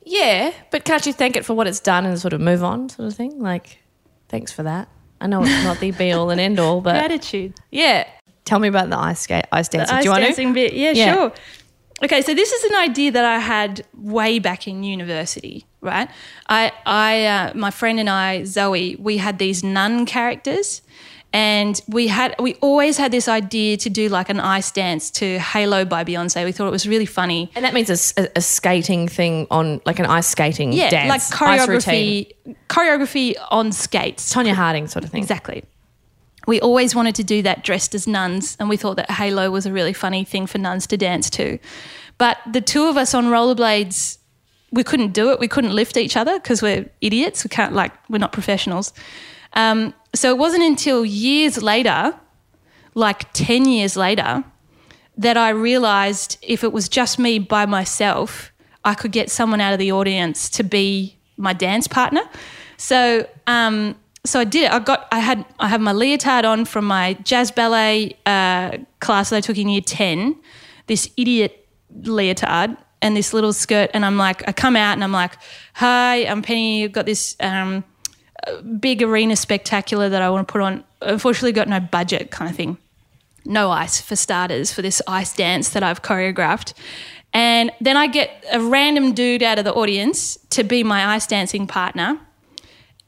Yeah, 0.05 0.53
but 0.71 0.85
can't 0.85 1.07
you 1.07 1.15
thank 1.15 1.37
it 1.37 1.47
for 1.47 1.55
what 1.55 1.67
it's 1.67 1.81
done 1.81 2.05
and 2.05 2.19
sort 2.19 2.35
of 2.35 2.43
move 2.43 2.63
on, 2.63 2.91
sort 2.91 3.09
of 3.09 3.15
thing? 3.15 3.41
Like, 3.41 3.79
thanks 4.29 4.53
for 4.53 4.63
that. 4.65 4.89
I 5.25 5.27
know 5.27 5.43
it's 5.43 5.65
not 5.65 5.81
the 5.81 5.91
be 5.91 6.13
all 6.13 6.29
and 6.29 6.39
end 6.39 6.59
all, 6.61 6.83
but 6.83 6.99
Gratitude. 6.99 7.55
yeah. 7.71 8.07
Tell 8.45 8.59
me 8.59 8.69
about 8.69 8.91
the 8.91 8.99
ice 8.99 9.21
skate, 9.21 9.47
ice 9.51 9.69
dancing. 9.71 9.97
ice 9.97 10.03
Do 10.03 10.09
you 10.09 10.11
want 10.11 10.23
dancing 10.23 10.49
to? 10.49 10.55
bit. 10.55 10.75
Yeah, 10.75 10.93
Yeah. 10.93 11.15
sure. 11.15 11.33
Okay, 12.05 12.21
so 12.21 12.35
this 12.35 12.53
is 12.53 12.65
an 12.65 12.75
idea 12.77 13.11
that 13.13 13.25
I 13.25 13.39
had 13.39 13.87
way 13.95 14.39
back 14.39 14.69
in 14.69 14.85
university, 14.85 15.65
right? 15.81 16.11
I, 16.47 16.73
I, 16.85 17.25
uh, 17.25 17.53
my 17.55 17.71
friend 17.71 17.99
and 17.99 18.11
I, 18.11 18.45
Zoe, 18.45 18.97
we 18.97 19.17
had 19.17 19.39
these 19.39 19.65
nun 19.65 20.05
characters, 20.05 20.83
and 21.35 21.83
we 21.89 22.07
had, 22.07 22.37
we 22.39 22.55
always 22.61 22.97
had 22.97 23.11
this 23.11 23.27
idea 23.27 23.77
to 23.79 23.91
do 23.91 24.09
like 24.09 24.29
an 24.29 24.39
ice 24.39 24.71
dance 24.71 25.11
to 25.11 25.41
"Halo" 25.41 25.85
by 25.85 26.05
Beyonce. 26.05 26.45
We 26.45 26.53
thought 26.53 26.69
it 26.69 26.71
was 26.71 26.87
really 26.87 27.07
funny. 27.07 27.51
And 27.57 27.65
that 27.65 27.75
means 27.75 27.91
a 27.91 28.41
skating 28.41 29.09
thing 29.09 29.49
on, 29.51 29.81
like 29.85 29.99
an 29.99 30.07
ice 30.07 30.29
skating 30.29 30.73
Yeah, 30.73 30.91
dance, 30.91 31.09
like 31.09 31.21
choreography, 31.23 32.31
choreography 32.69 33.35
on 33.51 33.73
skates. 33.73 34.33
Tonya 34.33 34.53
Harding 34.53 34.87
sort 34.87 35.05
of 35.05 35.11
thing. 35.11 35.23
Exactly. 35.23 35.65
We 36.47 36.61
always 36.61 36.95
wanted 36.95 37.17
to 37.17 37.25
do 37.25 37.43
that 37.43 37.65
dressed 37.65 37.97
as 37.97 38.07
nuns, 38.07 38.57
and 38.61 38.69
we 38.69 38.77
thought 38.77 38.95
that 38.97 39.11
Halo 39.11 39.51
was 39.51 39.67
a 39.67 39.73
really 39.73 39.93
funny 39.93 40.23
thing 40.23 40.47
for 40.47 40.59
nuns 40.59 40.87
to 40.87 40.97
dance 40.97 41.29
to. 41.31 41.59
But 42.17 42.39
the 42.49 42.61
two 42.61 42.85
of 42.87 42.97
us 42.97 43.13
on 43.13 43.25
rollerblades, 43.27 44.19
we 44.71 44.85
couldn't 44.85 45.13
do 45.13 45.33
it. 45.33 45.41
We 45.41 45.49
couldn't 45.49 45.75
lift 45.75 45.97
each 45.97 46.17
other 46.17 46.39
because 46.39 46.63
we're 46.63 46.89
idiots. 47.01 47.43
We 47.43 47.49
can't, 47.49 47.73
like, 47.73 47.93
we're 48.09 48.19
not 48.19 48.31
professionals. 48.31 48.93
Um, 49.55 49.95
so 50.15 50.31
it 50.31 50.39
wasn't 50.39 50.63
until 50.63 51.05
years 51.05 51.63
later, 51.63 52.15
like 52.95 53.33
10 53.33 53.67
years 53.67 53.97
later, 53.97 54.45
that 55.17 55.37
I 55.37 55.51
realized 55.51 56.39
if 56.43 56.65
it 56.65 56.73
was 56.73 56.89
just 56.89 57.19
me 57.19 57.39
by 57.39 57.67
myself, 57.67 58.53
I 58.85 58.95
could 58.95 59.13
get 59.13 59.31
someone 59.31 59.61
out 59.61 59.73
of 59.73 59.79
the 59.79 59.93
audience 59.93 60.49
to 60.51 60.63
be 60.65 61.17
my 61.37 61.53
dance 61.53 61.89
partner. 61.89 62.23
So, 62.77 63.29
um, 63.47 63.97
so 64.25 64.41
I 64.41 64.45
did 64.45 64.65
it. 64.65 64.73
I 64.73 64.79
got, 64.79 65.07
I 65.13 65.19
had, 65.19 65.45
I 65.59 65.69
have 65.69 65.81
my 65.81 65.93
leotard 65.93 66.45
on 66.45 66.65
from 66.65 66.85
my 66.85 67.15
jazz 67.25 67.51
ballet 67.51 68.17
uh, 68.27 68.79
class 69.01 69.31
that 69.31 69.37
I 69.37 69.41
took 69.41 69.59
in 69.59 69.69
year 69.69 69.81
ten. 69.81 70.37
This 70.87 71.11
idiot 71.17 71.69
leotard 72.03 72.77
and 73.03 73.17
this 73.17 73.33
little 73.33 73.53
skirt, 73.53 73.91
and 73.95 74.05
I'm 74.05 74.17
like, 74.17 74.47
I 74.49 74.53
come 74.53 74.77
out 74.77 74.95
and 74.95 75.05
I'm 75.05 75.13
like, 75.13 75.37
"Hi, 75.75 76.25
I'm 76.27 76.43
Penny. 76.43 76.85
I've 76.85 76.93
got 76.93 77.07
this." 77.07 77.37
Um, 77.41 77.85
big 78.79 79.03
arena 79.03 79.37
spectacular 79.37 80.09
that 80.09 80.23
I 80.23 80.31
want 80.31 80.47
to 80.47 80.53
put 80.53 80.61
on. 80.61 80.85
Unfortunately, 81.01 81.53
got 81.53 81.69
no 81.69 81.81
budget 81.81 82.31
kind 82.31 82.51
of 82.51 82.57
thing. 82.57 82.79
No 83.45 83.71
ice 83.71 84.01
for 84.01 84.17
starters 84.17 84.73
for 84.73 84.83
this 84.83 85.03
ice 85.07 85.35
dance 85.35 85.71
that 85.71 85.83
I've 85.83 86.03
choreographed. 86.03 86.73
And 87.33 87.73
then 87.81 87.97
I 87.97 88.07
get 88.07 88.45
a 88.53 88.61
random 88.61 89.13
dude 89.13 89.43
out 89.43 89.59
of 89.59 89.65
the 89.65 89.75
audience 89.75 90.39
to 90.51 90.63
be 90.63 90.85
my 90.85 91.15
ice 91.15 91.27
dancing 91.27 91.67
partner. 91.67 92.19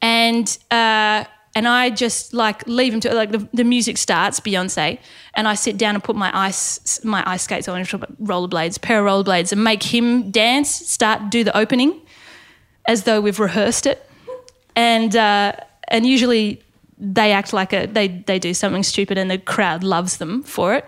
And 0.01 0.57
uh, 0.69 1.23
and 1.55 1.67
I 1.67 1.89
just 1.89 2.35
like 2.35 2.67
leave 2.67 2.93
him 2.93 2.99
to 2.99 3.13
like 3.15 3.31
the, 3.31 3.47
the 3.51 3.63
music 3.63 3.97
starts, 3.97 4.39
Beyonce, 4.39 4.99
and 5.33 5.47
I 5.47 5.55
sit 5.55 5.77
down 5.77 5.95
and 5.95 6.03
put 6.03 6.15
my 6.15 6.29
ice 6.37 7.03
my 7.03 7.23
ice 7.25 7.43
skates 7.43 7.67
on, 7.67 7.83
rollerblades, 7.83 8.79
pair 8.79 8.99
of 8.99 9.25
rollerblades, 9.25 9.51
and 9.51 9.63
make 9.63 9.81
him 9.81 10.29
dance, 10.29 10.69
start 10.69 11.31
do 11.31 11.43
the 11.43 11.57
opening, 11.57 11.99
as 12.85 13.03
though 13.03 13.21
we've 13.21 13.39
rehearsed 13.39 13.87
it 13.87 14.06
and 14.77 15.15
uh, 15.15 15.53
and 15.89 16.05
usually 16.05 16.61
they 16.97 17.31
act 17.33 17.51
like 17.51 17.73
a 17.73 17.87
they 17.87 18.07
they 18.07 18.39
do 18.39 18.53
something 18.53 18.83
stupid 18.83 19.17
and 19.17 19.29
the 19.29 19.39
crowd 19.39 19.83
loves 19.83 20.17
them 20.17 20.43
for 20.43 20.75
it. 20.75 20.85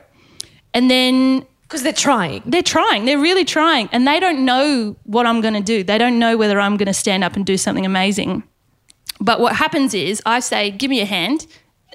And 0.74 0.90
then 0.90 1.46
Because 1.64 1.84
they're 1.84 2.02
trying. 2.10 2.42
they're 2.46 2.72
trying. 2.78 3.06
They're 3.06 3.20
really 3.30 3.46
trying. 3.46 3.90
And 3.92 4.08
they 4.08 4.20
don't 4.20 4.46
know 4.46 4.96
what 5.04 5.26
i'm 5.26 5.42
going 5.42 5.56
to 5.56 5.68
do. 5.74 5.84
They 5.84 5.98
don't 5.98 6.20
know 6.20 6.38
whether 6.38 6.60
i'm 6.60 6.78
going 6.78 6.94
to 6.96 7.00
stand 7.06 7.24
up 7.24 7.36
and 7.36 7.46
do 7.46 7.58
something 7.58 7.86
amazing. 7.86 8.44
But 9.20 9.40
what 9.40 9.56
happens 9.56 9.94
is 9.94 10.22
i 10.26 10.40
say 10.40 10.72
give 10.72 10.90
me 10.90 11.02
a 11.02 11.06
hand. 11.06 11.48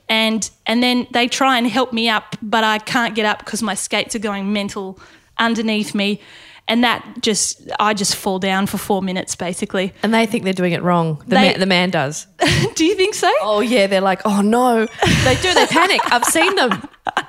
And 0.08 0.50
and 0.66 0.82
then 0.82 1.06
they 1.12 1.28
try 1.28 1.56
and 1.58 1.66
help 1.66 1.92
me 1.92 2.04
up 2.16 2.36
but 2.42 2.62
i 2.62 2.78
can't 2.78 3.14
get 3.14 3.24
up 3.24 3.38
because 3.38 3.62
my 3.62 3.74
skates 3.74 4.14
are 4.14 4.24
going 4.30 4.52
mental 4.52 4.98
underneath 5.38 5.94
me 5.94 6.20
and 6.66 6.82
that 6.84 7.04
just 7.20 7.60
i 7.78 7.92
just 7.94 8.14
fall 8.16 8.38
down 8.38 8.66
for 8.66 8.78
four 8.78 9.02
minutes 9.02 9.36
basically 9.36 9.92
And 10.02 10.12
they 10.14 10.26
think 10.26 10.44
they're 10.44 10.52
doing 10.62 10.72
it 10.72 10.82
wrong. 10.82 11.18
The, 11.26 11.34
They- 11.36 11.50
man, 11.50 11.60
the 11.60 11.66
man 11.66 11.90
does. 11.90 12.26
do 12.74 12.84
you 12.84 12.94
think 12.94 13.14
so 13.14 13.30
Oh, 13.42 13.60
yeah. 13.60 13.86
They're 13.86 14.00
like, 14.12 14.22
oh, 14.24 14.40
no. 14.40 14.86
They 15.24 15.34
do. 15.42 15.52
They 15.54 15.66
panic. 15.66 16.00
I've 16.12 16.24
seen 16.24 16.54
them. 16.56 16.72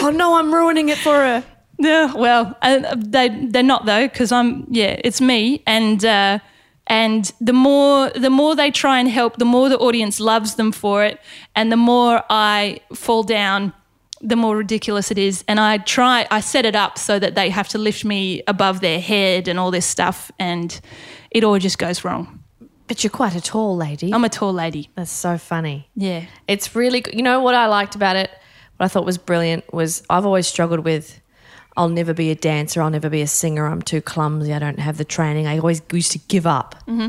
Oh, 0.00 0.10
no, 0.10 0.34
I'm 0.38 0.52
ruining 0.54 0.90
it 0.90 0.98
for 0.98 1.14
her. 1.14 1.42
Yeah, 1.78 2.12
well, 2.14 2.54
uh, 2.62 2.94
they 2.96 3.28
they're 3.50 3.62
not 3.74 3.86
though 3.86 4.06
because 4.06 4.30
I'm 4.30 4.66
yeah, 4.70 5.00
it's 5.02 5.20
me, 5.20 5.62
and 5.66 6.04
uh, 6.04 6.38
and 6.86 7.32
the 7.40 7.52
more 7.54 8.10
the 8.10 8.28
more 8.30 8.54
they 8.54 8.70
try 8.70 9.00
and 9.00 9.08
help, 9.08 9.38
the 9.38 9.44
more 9.46 9.68
the 9.70 9.78
audience 9.78 10.20
loves 10.20 10.54
them 10.56 10.70
for 10.70 11.02
it, 11.04 11.18
and 11.56 11.72
the 11.72 11.76
more 11.78 12.22
I 12.30 12.80
fall 12.94 13.22
down, 13.24 13.72
the 14.24 14.36
more 14.36 14.56
ridiculous 14.56 15.10
it 15.10 15.18
is. 15.18 15.44
And 15.46 15.60
I 15.60 15.78
try, 15.78 16.26
I 16.30 16.40
set 16.40 16.64
it 16.64 16.74
up 16.74 16.98
so 16.98 17.18
that 17.18 17.34
they 17.34 17.50
have 17.50 17.68
to 17.68 17.78
lift 17.78 18.04
me 18.04 18.42
above 18.48 18.80
their 18.80 18.98
head 18.98 19.46
and 19.46 19.58
all 19.58 19.70
this 19.70 19.86
stuff, 19.86 20.32
and 20.38 20.80
it 21.30 21.44
all 21.44 21.58
just 21.58 21.78
goes 21.78 22.04
wrong. 22.04 22.40
But 22.86 23.04
you're 23.04 23.10
quite 23.10 23.34
a 23.34 23.40
tall 23.40 23.76
lady. 23.76 24.12
I'm 24.12 24.24
a 24.24 24.28
tall 24.28 24.52
lady. 24.52 24.90
That's 24.94 25.10
so 25.10 25.38
funny. 25.38 25.88
Yeah, 25.94 26.24
It's 26.48 26.74
really, 26.74 27.04
you 27.12 27.22
know, 27.22 27.40
what 27.40 27.54
I 27.54 27.66
liked 27.66 27.94
about 27.94 28.16
it, 28.16 28.30
what 28.76 28.86
I 28.86 28.88
thought 28.88 29.06
was 29.06 29.18
brilliant 29.18 29.72
was 29.72 30.02
I've 30.10 30.26
always 30.26 30.46
struggled 30.46 30.80
with, 30.80 31.20
I'll 31.76 31.88
never 31.88 32.12
be 32.12 32.30
a 32.30 32.34
dancer, 32.34 32.82
I'll 32.82 32.90
never 32.90 33.08
be 33.08 33.22
a 33.22 33.26
singer, 33.26 33.66
I'm 33.66 33.82
too 33.82 34.00
clumsy, 34.00 34.52
I 34.52 34.58
don't 34.58 34.78
have 34.78 34.96
the 34.96 35.04
training. 35.04 35.46
I 35.46 35.58
always 35.58 35.82
used 35.92 36.12
to 36.12 36.18
give 36.18 36.46
up. 36.46 36.74
Mm-hmm. 36.86 37.08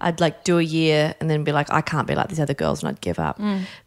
I'd 0.00 0.20
like 0.20 0.44
do 0.44 0.58
a 0.58 0.62
year 0.62 1.14
and 1.20 1.30
then 1.30 1.44
be 1.44 1.52
like, 1.52 1.72
I 1.72 1.80
can't 1.80 2.06
be 2.06 2.14
like 2.14 2.28
these 2.28 2.40
other 2.40 2.54
girls, 2.54 2.82
and 2.82 2.90
I'd 2.90 3.00
give 3.00 3.18
up. 3.18 3.40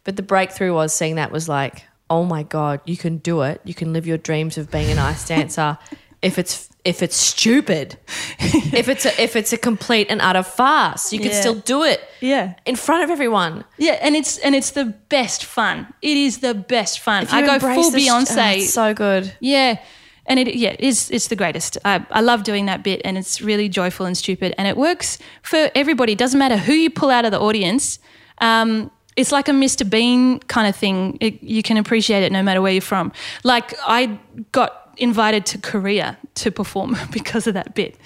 But 0.04 0.16
the 0.16 0.22
breakthrough 0.22 0.74
was 0.74 0.92
seeing 0.92 1.16
that 1.16 1.30
was 1.30 1.48
like, 1.48 1.84
oh 2.10 2.24
my 2.24 2.42
God, 2.42 2.80
you 2.84 2.96
can 2.96 3.18
do 3.18 3.42
it. 3.42 3.60
You 3.64 3.74
can 3.74 3.92
live 3.92 4.06
your 4.06 4.18
dreams 4.18 4.56
of 4.58 4.70
being 4.70 4.90
an 4.90 4.98
ice 4.98 5.26
dancer 5.28 5.78
if 6.22 6.38
it's 6.38 6.68
if 6.84 7.02
it's 7.02 7.16
stupid. 7.16 7.98
if 8.38 8.88
it's 8.88 9.04
a, 9.04 9.22
if 9.22 9.36
it's 9.36 9.52
a 9.52 9.58
complete 9.58 10.06
and 10.10 10.20
utter 10.22 10.42
farce, 10.42 11.12
you 11.12 11.18
can 11.18 11.30
Yeah. 11.30 11.40
still 11.40 11.54
do 11.56 11.82
it 11.82 12.00
yeah. 12.20 12.54
in 12.64 12.76
front 12.76 13.04
of 13.04 13.10
everyone. 13.10 13.64
Yeah, 13.76 13.98
and 14.00 14.16
it's 14.16 14.38
and 14.38 14.54
it's 14.54 14.70
the 14.70 14.86
best 15.10 15.44
fun. 15.44 15.86
It 16.00 16.16
is 16.16 16.38
the 16.38 16.54
best 16.54 17.00
fun. 17.00 17.24
If 17.24 17.32
you 17.32 17.38
I 17.38 17.58
go 17.58 17.74
full 17.74 17.90
sh- 17.90 17.94
Beyonce. 17.94 18.54
oh, 18.54 18.58
it's 18.58 18.72
so 18.72 18.94
good. 18.94 19.32
Yeah. 19.40 19.78
And 20.24 20.38
it 20.40 20.54
yeah, 20.54 20.76
it's 20.78 21.10
it's 21.10 21.28
the 21.28 21.36
greatest. 21.36 21.78
I, 21.84 22.04
I 22.10 22.20
love 22.20 22.42
doing 22.42 22.66
that 22.66 22.82
bit 22.82 23.00
and 23.04 23.18
it's 23.18 23.40
really 23.42 23.68
joyful 23.68 24.06
and 24.06 24.16
stupid 24.16 24.54
and 24.58 24.66
it 24.68 24.76
works 24.76 25.18
for 25.42 25.70
everybody. 25.74 26.12
It 26.12 26.18
doesn't 26.18 26.38
matter 26.38 26.56
who 26.58 26.72
you 26.72 26.90
pull 26.90 27.10
out 27.10 27.24
of 27.24 27.32
the 27.32 27.40
audience. 27.40 27.98
Um, 28.38 28.90
it's 29.18 29.32
like 29.32 29.48
a 29.48 29.52
Mr. 29.52 29.88
Bean 29.88 30.38
kind 30.40 30.68
of 30.68 30.76
thing. 30.76 31.18
It, 31.20 31.42
you 31.42 31.62
can 31.62 31.76
appreciate 31.76 32.22
it 32.22 32.30
no 32.30 32.40
matter 32.40 32.62
where 32.62 32.72
you're 32.72 32.80
from. 32.80 33.12
Like 33.42 33.74
I 33.84 34.18
got 34.52 34.96
invited 34.96 35.44
to 35.46 35.58
Korea 35.58 36.16
to 36.36 36.52
perform 36.52 36.96
because 37.10 37.48
of 37.48 37.54
that 37.54 37.74
bit. 37.74 37.96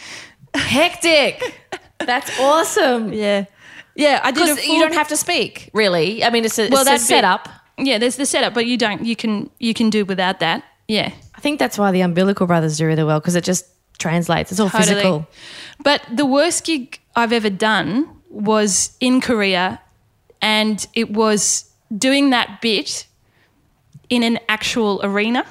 Hectic. 0.55 1.61
That's 1.99 2.41
awesome. 2.41 3.13
Yeah. 3.13 3.45
Yeah, 3.95 4.21
I 4.25 4.31
did 4.31 4.41
Because 4.41 4.67
you 4.67 4.81
don't 4.81 4.95
have 4.95 5.09
to 5.09 5.19
speak, 5.19 5.69
really. 5.75 6.25
I 6.25 6.31
mean, 6.31 6.47
it's 6.47 6.59
a, 6.59 6.71
well, 6.71 6.83
that's 6.83 7.05
setup. 7.05 7.47
Yeah, 7.77 7.99
there's 7.99 8.17
the 8.17 8.25
setup, 8.25 8.55
but 8.55 8.65
you 8.65 8.79
don't. 8.79 9.05
You 9.05 9.15
can 9.15 9.51
you 9.59 9.75
can 9.75 9.91
do 9.91 10.07
without 10.07 10.41
that. 10.41 10.65
Yeah, 10.89 11.13
I 11.35 11.41
think 11.41 11.59
that's 11.59 11.77
why 11.77 11.91
the 11.93 12.01
Umbilical 12.01 12.47
Brothers 12.47 12.79
do 12.79 12.87
really 12.87 13.05
well 13.05 13.21
because 13.21 13.37
it 13.37 13.45
just 13.45 13.67
translates. 13.99 14.51
It's 14.51 14.61
all 14.61 14.71
Totally. 14.71 14.95
physical. 14.95 15.27
But 15.85 16.01
the 16.11 16.25
worst 16.25 16.65
gig 16.65 17.01
I've 17.15 17.35
ever 17.35 17.51
done 17.51 18.09
was 18.31 18.97
in 18.99 19.21
Korea, 19.21 19.79
and 20.43 20.87
it 20.95 21.11
was 21.13 21.71
doing 21.97 22.31
that 22.31 22.61
bit 22.61 23.07
in 24.11 24.23
an 24.23 24.39
actual 24.49 25.01
arena. 25.03 25.45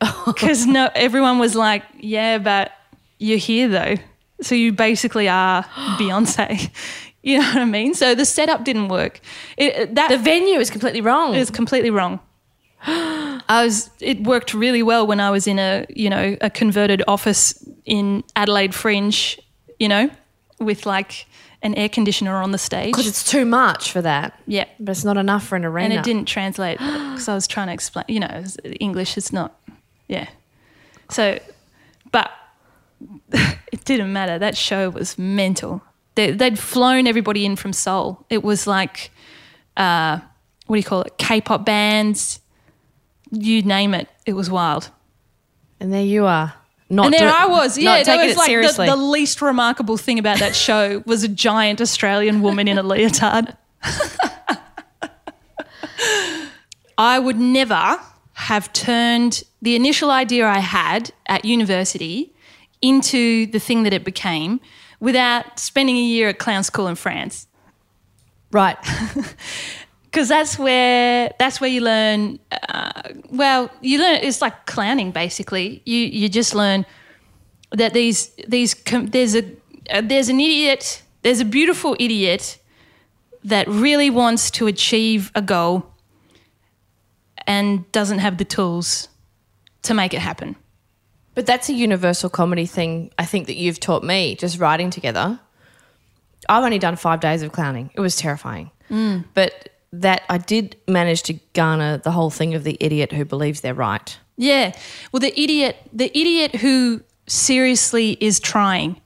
Because 0.26 0.66
no, 0.66 0.88
everyone 0.94 1.38
was 1.38 1.54
like, 1.54 1.84
"Yeah, 2.00 2.38
but 2.38 2.72
you're 3.18 3.38
here 3.38 3.68
though, 3.68 3.96
so 4.40 4.54
you 4.54 4.72
basically 4.72 5.28
are 5.28 5.62
Beyonce." 5.98 6.70
You 7.24 7.38
know 7.38 7.46
what 7.46 7.58
I 7.58 7.64
mean? 7.66 7.94
So 7.94 8.16
the 8.16 8.24
setup 8.24 8.64
didn't 8.64 8.88
work. 8.88 9.20
It, 9.56 9.76
uh, 9.76 9.92
that 9.94 10.08
The 10.08 10.18
venue 10.18 10.58
is 10.58 10.70
completely 10.70 11.00
wrong. 11.00 11.36
is 11.36 11.50
completely 11.52 11.90
wrong. 11.90 12.18
I 12.84 13.62
was. 13.64 13.90
It 14.00 14.24
worked 14.24 14.54
really 14.54 14.82
well 14.82 15.06
when 15.06 15.20
I 15.20 15.30
was 15.30 15.46
in 15.46 15.58
a 15.60 15.86
you 15.88 16.10
know 16.10 16.36
a 16.40 16.50
converted 16.50 17.00
office 17.06 17.54
in 17.84 18.24
Adelaide 18.34 18.74
Fringe, 18.74 19.38
you 19.78 19.88
know, 19.88 20.10
with 20.58 20.84
like 20.84 21.26
an 21.62 21.74
air 21.74 21.88
conditioner 21.88 22.36
on 22.42 22.50
the 22.52 22.58
stage. 22.58 22.92
Because 22.92 23.06
it's 23.06 23.24
too 23.24 23.44
much 23.44 23.92
for 23.92 24.02
that. 24.02 24.38
Yeah, 24.46 24.64
But 24.80 24.90
it's 24.92 25.04
not 25.04 25.16
enough 25.16 25.46
for 25.46 25.56
an 25.56 25.64
arena. 25.64 25.94
and 25.94 25.94
it 25.94 26.04
didn't 26.04 26.26
translate 26.26 26.78
because 26.78 27.28
I 27.28 27.34
was 27.34 27.46
trying 27.46 27.68
to 27.68 27.72
explain. 27.72 28.04
You 28.08 28.20
know, 28.20 28.44
English 28.80 29.16
is 29.16 29.32
not. 29.32 29.58
Yeah. 30.08 30.28
So, 31.10 31.38
but 32.10 32.30
it 33.32 33.84
didn't 33.84 34.12
matter. 34.12 34.38
That 34.38 34.56
show 34.56 34.90
was 34.90 35.16
mental. 35.18 35.82
They, 36.14 36.30
they'd 36.32 36.58
flown 36.58 37.06
everybody 37.06 37.44
in 37.46 37.56
from 37.56 37.72
Seoul. 37.72 38.26
It 38.28 38.42
was 38.42 38.66
like, 38.66 39.10
uh, 39.76 40.18
what 40.66 40.76
do 40.76 40.78
you 40.78 40.84
call 40.84 41.02
it? 41.02 41.16
K-pop 41.18 41.64
bands. 41.64 42.40
You 43.30 43.62
name 43.62 43.94
it. 43.94 44.08
It 44.26 44.34
was 44.34 44.50
wild. 44.50 44.90
And 45.80 45.92
there 45.92 46.04
you 46.04 46.26
are. 46.26 46.52
Not 46.92 47.06
and 47.06 47.14
there 47.14 47.20
do- 47.30 47.34
I 47.34 47.46
was. 47.46 47.78
Yeah, 47.78 47.96
that 47.96 48.04
taking 48.04 48.36
was 48.36 48.48
it 48.48 48.78
like 48.78 48.90
the, 48.90 48.96
the 48.96 49.02
least 49.02 49.40
remarkable 49.40 49.96
thing 49.96 50.18
about 50.18 50.38
that 50.40 50.54
show 50.54 51.02
was 51.06 51.24
a 51.24 51.28
giant 51.28 51.80
Australian 51.80 52.42
woman 52.42 52.68
in 52.68 52.76
a 52.76 52.82
leotard. 52.82 53.56
I 56.98 57.18
would 57.18 57.38
never 57.38 57.98
have 58.34 58.70
turned 58.74 59.42
the 59.62 59.74
initial 59.74 60.10
idea 60.10 60.46
I 60.46 60.58
had 60.58 61.12
at 61.26 61.46
university 61.46 62.34
into 62.82 63.46
the 63.46 63.58
thing 63.58 63.84
that 63.84 63.94
it 63.94 64.04
became 64.04 64.60
without 65.00 65.58
spending 65.58 65.96
a 65.96 66.02
year 66.02 66.28
at 66.28 66.38
clown 66.38 66.62
school 66.62 66.86
in 66.88 66.94
France 66.94 67.46
right. 68.52 68.76
because 70.04 70.28
that's 70.28 70.58
where 70.58 71.32
that's 71.38 71.60
where 71.60 71.70
you 71.70 71.80
learn. 71.80 72.38
Uh, 72.68 73.02
well, 73.30 73.70
you 73.80 73.98
learn 73.98 74.20
it's 74.22 74.40
like 74.40 74.66
clowning 74.66 75.10
basically. 75.10 75.82
You 75.84 75.98
you 75.98 76.28
just 76.28 76.54
learn 76.54 76.86
that 77.72 77.92
these 77.92 78.30
these 78.46 78.74
com- 78.74 79.06
there's 79.06 79.34
a 79.34 79.44
uh, 79.90 80.00
there's 80.02 80.28
an 80.28 80.40
idiot 80.40 81.02
there's 81.22 81.40
a 81.40 81.44
beautiful 81.44 81.96
idiot 81.98 82.58
that 83.44 83.66
really 83.68 84.10
wants 84.10 84.50
to 84.52 84.66
achieve 84.66 85.30
a 85.34 85.42
goal 85.42 85.86
and 87.46 87.90
doesn't 87.92 88.18
have 88.18 88.38
the 88.38 88.44
tools 88.44 89.08
to 89.82 89.94
make 89.94 90.14
it 90.14 90.20
happen. 90.20 90.56
But 91.34 91.46
that's 91.46 91.68
a 91.68 91.72
universal 91.72 92.28
comedy 92.28 92.66
thing, 92.66 93.10
I 93.18 93.24
think, 93.24 93.46
that 93.46 93.56
you've 93.56 93.80
taught 93.80 94.04
me 94.04 94.36
just 94.36 94.58
writing 94.58 94.90
together. 94.90 95.40
I've 96.48 96.62
only 96.62 96.78
done 96.78 96.96
five 96.96 97.20
days 97.20 97.42
of 97.42 97.52
clowning. 97.52 97.90
It 97.94 98.00
was 98.00 98.16
terrifying. 98.16 98.70
Mm. 98.90 99.24
But 99.32 99.70
that 99.92 100.22
I 100.28 100.38
did 100.38 100.76
manage 100.88 101.22
to 101.24 101.34
garner 101.54 101.98
the 101.98 102.10
whole 102.10 102.30
thing 102.30 102.54
of 102.54 102.64
the 102.64 102.76
idiot 102.80 103.12
who 103.12 103.24
believes 103.24 103.60
they're 103.60 103.74
right. 103.74 104.16
Yeah. 104.36 104.74
Well, 105.12 105.20
the 105.20 105.38
idiot, 105.38 105.76
the 105.92 106.16
idiot 106.16 106.56
who 106.56 107.02
seriously 107.26 108.16
is 108.20 108.40
trying. 108.40 109.00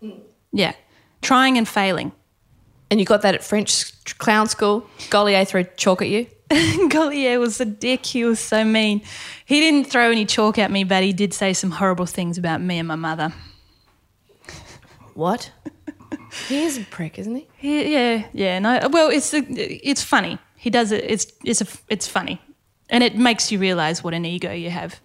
Yeah. 0.52 0.74
Trying 1.22 1.58
and 1.58 1.68
failing. 1.68 2.12
And 2.90 3.00
you 3.00 3.06
got 3.06 3.22
that 3.22 3.34
at 3.34 3.42
French 3.42 3.92
clown 4.18 4.48
school. 4.48 4.88
Gaulier 5.10 5.46
threw 5.46 5.64
chalk 5.76 6.02
at 6.02 6.08
you. 6.08 6.26
Gaulier 6.50 7.40
was 7.40 7.60
a 7.60 7.64
dick. 7.64 8.06
He 8.06 8.24
was 8.24 8.38
so 8.38 8.64
mean. 8.64 9.02
He 9.44 9.58
didn't 9.58 9.90
throw 9.90 10.12
any 10.12 10.24
chalk 10.24 10.58
at 10.58 10.70
me, 10.70 10.84
but 10.84 11.02
he 11.02 11.12
did 11.12 11.34
say 11.34 11.52
some 11.52 11.72
horrible 11.72 12.06
things 12.06 12.38
about 12.38 12.60
me 12.60 12.78
and 12.78 12.86
my 12.86 12.94
mother. 12.94 13.32
What? 15.14 15.50
he 16.48 16.62
is 16.62 16.78
a 16.78 16.82
prick, 16.82 17.18
isn't 17.18 17.34
he? 17.34 17.48
He, 17.56 17.92
yeah, 17.92 18.26
yeah. 18.32 18.58
No, 18.60 18.88
well, 18.90 19.10
it's 19.10 19.34
it's 19.34 20.02
funny. 20.02 20.38
He 20.56 20.70
does 20.70 20.92
it. 20.92 21.04
It's 21.04 21.26
it's 21.44 21.60
a, 21.60 21.66
it's 21.88 22.08
funny, 22.08 22.40
and 22.88 23.04
it 23.04 23.16
makes 23.16 23.52
you 23.52 23.58
realize 23.58 24.02
what 24.02 24.14
an 24.14 24.24
ego 24.24 24.52
you 24.52 24.70
have. 24.70 25.00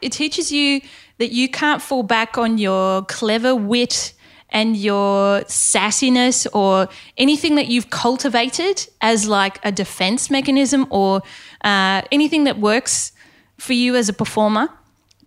It 0.00 0.12
teaches 0.12 0.50
you 0.50 0.80
that 1.18 1.32
you 1.32 1.48
can't 1.48 1.82
fall 1.82 2.02
back 2.02 2.38
on 2.38 2.58
your 2.58 3.02
clever 3.02 3.54
wit 3.54 4.14
and 4.50 4.76
your 4.76 5.40
sassiness 5.42 6.46
or 6.52 6.88
anything 7.16 7.54
that 7.54 7.68
you've 7.68 7.90
cultivated 7.90 8.86
as 9.00 9.28
like 9.28 9.58
a 9.64 9.72
defense 9.72 10.30
mechanism 10.30 10.86
or 10.90 11.22
uh, 11.62 12.02
anything 12.10 12.44
that 12.44 12.58
works 12.58 13.12
for 13.58 13.72
you 13.74 13.94
as 13.94 14.08
a 14.08 14.12
performer 14.12 14.68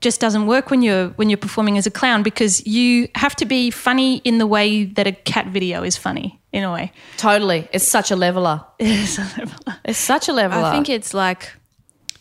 just 0.01 0.19
doesn't 0.19 0.47
work 0.47 0.69
when 0.69 0.81
you're 0.81 1.09
when 1.09 1.29
you're 1.29 1.37
performing 1.37 1.77
as 1.77 1.87
a 1.87 1.91
clown 1.91 2.23
because 2.23 2.65
you 2.67 3.07
have 3.15 3.35
to 3.35 3.45
be 3.45 3.71
funny 3.71 4.17
in 4.17 4.37
the 4.37 4.45
way 4.45 4.83
that 4.83 5.07
a 5.07 5.13
cat 5.13 5.47
video 5.47 5.83
is 5.83 5.95
funny 5.95 6.41
in 6.53 6.63
a 6.63 6.71
way. 6.71 6.93
Totally. 7.17 7.67
It's 7.73 7.85
such 7.87 8.11
a 8.11 8.15
leveler. 8.15 8.63
It's 8.79 9.17
a 9.17 9.23
leveler. 9.37 9.75
It's 9.83 9.99
such 9.99 10.29
a 10.29 10.33
leveler. 10.33 10.63
I 10.63 10.71
think 10.71 10.87
it's 10.87 11.13
like 11.13 11.51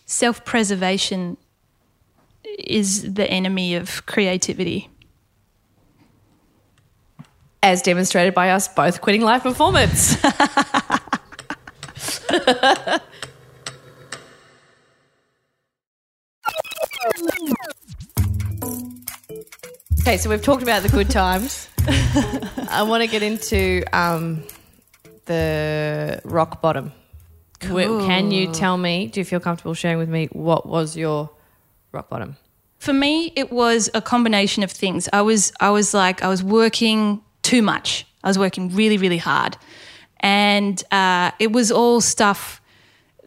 self-preservation 0.07 1.37
is 2.59 3.15
the 3.15 3.31
enemy 3.31 3.75
of 3.77 4.05
creativity. 4.07 4.89
as 7.65 7.81
demonstrated 7.81 8.35
by 8.35 8.51
us 8.51 8.67
both 8.67 9.01
quitting 9.01 9.23
live 9.23 9.43
performance. 9.45 10.17
okay, 20.01 20.17
so 20.17 20.29
we've 20.29 20.43
talked 20.43 20.65
about 20.65 20.83
the 20.83 20.89
good 20.91 21.09
times. 21.09 21.69
I 22.71 22.85
want 22.87 23.03
to 23.03 23.09
get 23.09 23.23
into 23.23 23.83
um, 23.93 24.45
the 25.27 26.21
rock 26.25 26.61
bottom. 26.63 26.93
Wh- 27.63 28.05
Can 28.07 28.31
you 28.31 28.53
tell 28.53 28.77
me, 28.77 29.07
do 29.07 29.21
you 29.21 29.25
feel 29.25 29.41
comfortable 29.41 29.75
sharing 29.75 29.99
with 29.99 30.09
me 30.09 30.27
what 30.33 30.67
was 30.67 30.97
your 30.97 31.31
rock 31.93 32.09
bottom? 32.09 32.37
For 32.79 32.93
me, 32.93 33.33
it 33.37 33.53
was 33.53 33.89
a 33.95 34.03
combination 34.03 34.63
of 34.63 34.71
things. 34.71 35.09
I 35.13 35.23
was 35.23 35.53
I 35.61 35.71
was 35.71 35.95
like 35.95 36.23
I 36.23 36.29
was 36.29 36.43
working 36.43 37.21
too 37.43 37.63
much. 37.63 38.05
I 38.25 38.29
was 38.29 38.39
working 38.39 38.75
really 38.75 38.99
really 38.99 39.19
hard, 39.19 39.57
and 40.21 40.83
uh, 40.91 41.31
it 41.39 41.53
was 41.53 41.71
all 41.71 42.01
stuff 42.01 42.61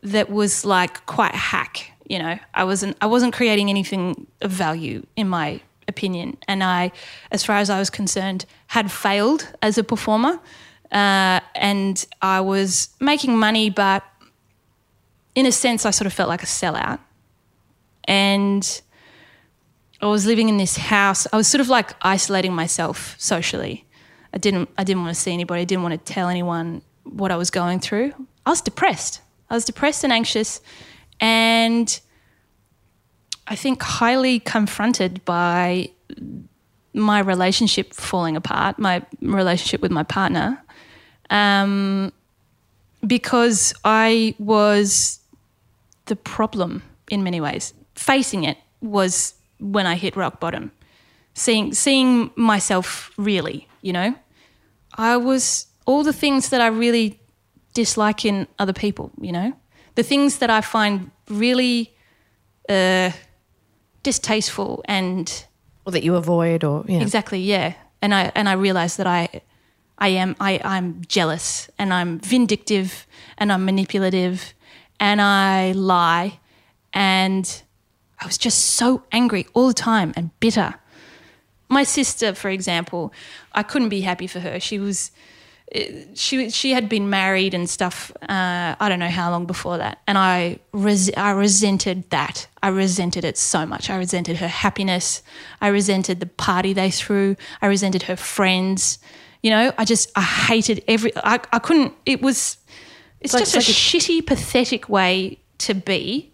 that 0.03 0.29
was 0.29 0.65
like 0.65 1.05
quite 1.05 1.33
hack. 1.35 1.91
You 2.09 2.19
know, 2.19 2.37
I 2.53 2.65
wasn't 2.65 2.97
I 2.99 3.05
wasn't 3.05 3.33
creating 3.33 3.69
anything 3.69 4.27
of 4.41 4.51
value 4.51 5.05
in 5.15 5.29
my 5.29 5.61
opinion, 5.87 6.37
and 6.47 6.63
I, 6.63 6.91
as 7.31 7.43
far 7.43 7.57
as 7.57 7.69
I 7.69 7.79
was 7.79 7.89
concerned, 7.89 8.45
had 8.67 8.91
failed 8.91 9.47
as 9.61 9.77
a 9.77 9.83
performer, 9.83 10.39
uh, 10.91 11.39
and 11.55 12.05
I 12.21 12.41
was 12.41 12.89
making 12.99 13.37
money, 13.37 13.69
but 13.69 14.03
in 15.33 15.45
a 15.45 15.51
sense, 15.51 15.85
I 15.85 15.91
sort 15.91 16.07
of 16.07 16.13
felt 16.13 16.29
like 16.29 16.43
a 16.43 16.47
sellout, 16.47 16.99
and 18.05 18.81
I 20.01 20.07
was 20.07 20.25
living 20.25 20.49
in 20.49 20.57
this 20.57 20.77
house. 20.77 21.27
I 21.31 21.37
was 21.37 21.47
sort 21.47 21.61
of 21.61 21.69
like 21.69 21.91
isolating 22.01 22.53
myself 22.53 23.15
socially. 23.17 23.85
I 24.33 24.37
didn't 24.37 24.69
I 24.77 24.83
didn't 24.83 25.03
want 25.03 25.15
to 25.15 25.19
see 25.19 25.33
anybody. 25.33 25.61
I 25.61 25.65
didn't 25.65 25.83
want 25.83 25.93
to 25.93 26.13
tell 26.13 26.27
anyone 26.27 26.81
what 27.03 27.31
I 27.31 27.37
was 27.37 27.49
going 27.49 27.79
through. 27.79 28.13
I 28.45 28.49
was 28.49 28.61
depressed. 28.61 29.21
I 29.49 29.55
was 29.55 29.65
depressed 29.65 30.03
and 30.03 30.11
anxious 30.11 30.61
and 31.19 31.99
I 33.47 33.55
think 33.55 33.81
highly 33.81 34.39
confronted 34.39 35.23
by 35.25 35.89
my 36.93 37.19
relationship 37.19 37.93
falling 37.93 38.35
apart, 38.35 38.79
my 38.79 39.03
relationship 39.21 39.81
with 39.81 39.91
my 39.91 40.03
partner. 40.03 40.61
Um, 41.29 42.11
because 43.05 43.73
I 43.83 44.35
was 44.39 45.19
the 46.05 46.15
problem 46.15 46.83
in 47.09 47.23
many 47.23 47.41
ways. 47.41 47.73
Facing 47.95 48.43
it 48.43 48.57
was 48.81 49.35
when 49.59 49.85
I 49.85 49.95
hit 49.95 50.15
rock 50.15 50.39
bottom. 50.39 50.71
Seeing 51.33 51.73
seeing 51.73 52.31
myself 52.35 53.11
really, 53.17 53.67
you 53.81 53.93
know. 53.93 54.15
I 54.97 55.17
was 55.17 55.67
all 55.85 56.03
the 56.03 56.13
things 56.13 56.49
that 56.49 56.61
I 56.61 56.67
really 56.67 57.19
dislike 57.73 58.23
in 58.25 58.47
other 58.57 58.73
people, 58.73 59.11
you 59.19 59.31
know. 59.31 59.53
The 59.95 60.03
things 60.03 60.37
that 60.37 60.49
I 60.49 60.61
find 60.61 61.11
really 61.29 61.93
uh, 62.69 63.11
distasteful 64.05 64.83
and 64.85 65.45
Or 65.85 65.91
that 65.91 66.03
you 66.03 66.15
avoid, 66.15 66.63
or, 66.63 66.85
yeah. 66.87 67.01
Exactly, 67.01 67.39
yeah. 67.39 67.73
And 68.01 68.13
I 68.13 68.31
and 68.35 68.47
I 68.47 68.53
realized 68.53 68.97
that 68.97 69.07
I 69.07 69.41
I 69.97 70.09
am 70.09 70.35
I, 70.39 70.59
I'm 70.63 71.01
jealous 71.07 71.69
and 71.77 71.93
I'm 71.93 72.19
vindictive 72.19 73.07
and 73.37 73.51
I'm 73.51 73.65
manipulative 73.65 74.53
and 74.99 75.21
I 75.21 75.73
lie 75.73 76.39
and 76.93 77.63
I 78.21 78.25
was 78.25 78.37
just 78.37 78.59
so 78.77 79.03
angry 79.11 79.47
all 79.53 79.67
the 79.67 79.73
time 79.73 80.13
and 80.15 80.29
bitter. 80.39 80.75
My 81.69 81.83
sister, 81.83 82.35
for 82.35 82.49
example, 82.49 83.11
I 83.53 83.63
couldn't 83.63 83.89
be 83.89 84.01
happy 84.01 84.27
for 84.27 84.39
her. 84.39 84.59
She 84.59 84.79
was 84.79 85.11
she 86.13 86.49
she 86.49 86.71
had 86.71 86.87
been 86.89 87.09
married 87.09 87.53
and 87.53 87.69
stuff. 87.69 88.11
Uh, 88.21 88.75
I 88.79 88.87
don't 88.89 88.99
know 88.99 89.09
how 89.09 89.31
long 89.31 89.45
before 89.45 89.77
that, 89.77 89.99
and 90.07 90.17
I 90.17 90.59
res- 90.71 91.11
I 91.17 91.31
resented 91.31 92.09
that. 92.11 92.47
I 92.61 92.69
resented 92.69 93.25
it 93.25 93.37
so 93.37 93.65
much. 93.65 93.89
I 93.89 93.97
resented 93.97 94.37
her 94.37 94.47
happiness. 94.47 95.23
I 95.61 95.67
resented 95.69 96.19
the 96.19 96.25
party 96.27 96.73
they 96.73 96.91
threw. 96.91 97.35
I 97.61 97.65
resented 97.67 98.03
her 98.03 98.15
friends. 98.15 98.99
You 99.41 99.51
know, 99.51 99.71
I 99.77 99.85
just 99.85 100.11
I 100.15 100.21
hated 100.21 100.83
every. 100.87 101.11
I 101.17 101.39
I 101.51 101.59
couldn't. 101.59 101.93
It 102.05 102.21
was. 102.21 102.57
It's, 103.21 103.33
like- 103.33 103.41
just 103.43 103.55
it's 103.55 103.67
a 103.67 103.71
like 103.71 103.75
shitty, 103.75 104.25
pathetic 104.27 104.87
way 104.87 105.39
to 105.59 105.73
be. 105.73 106.31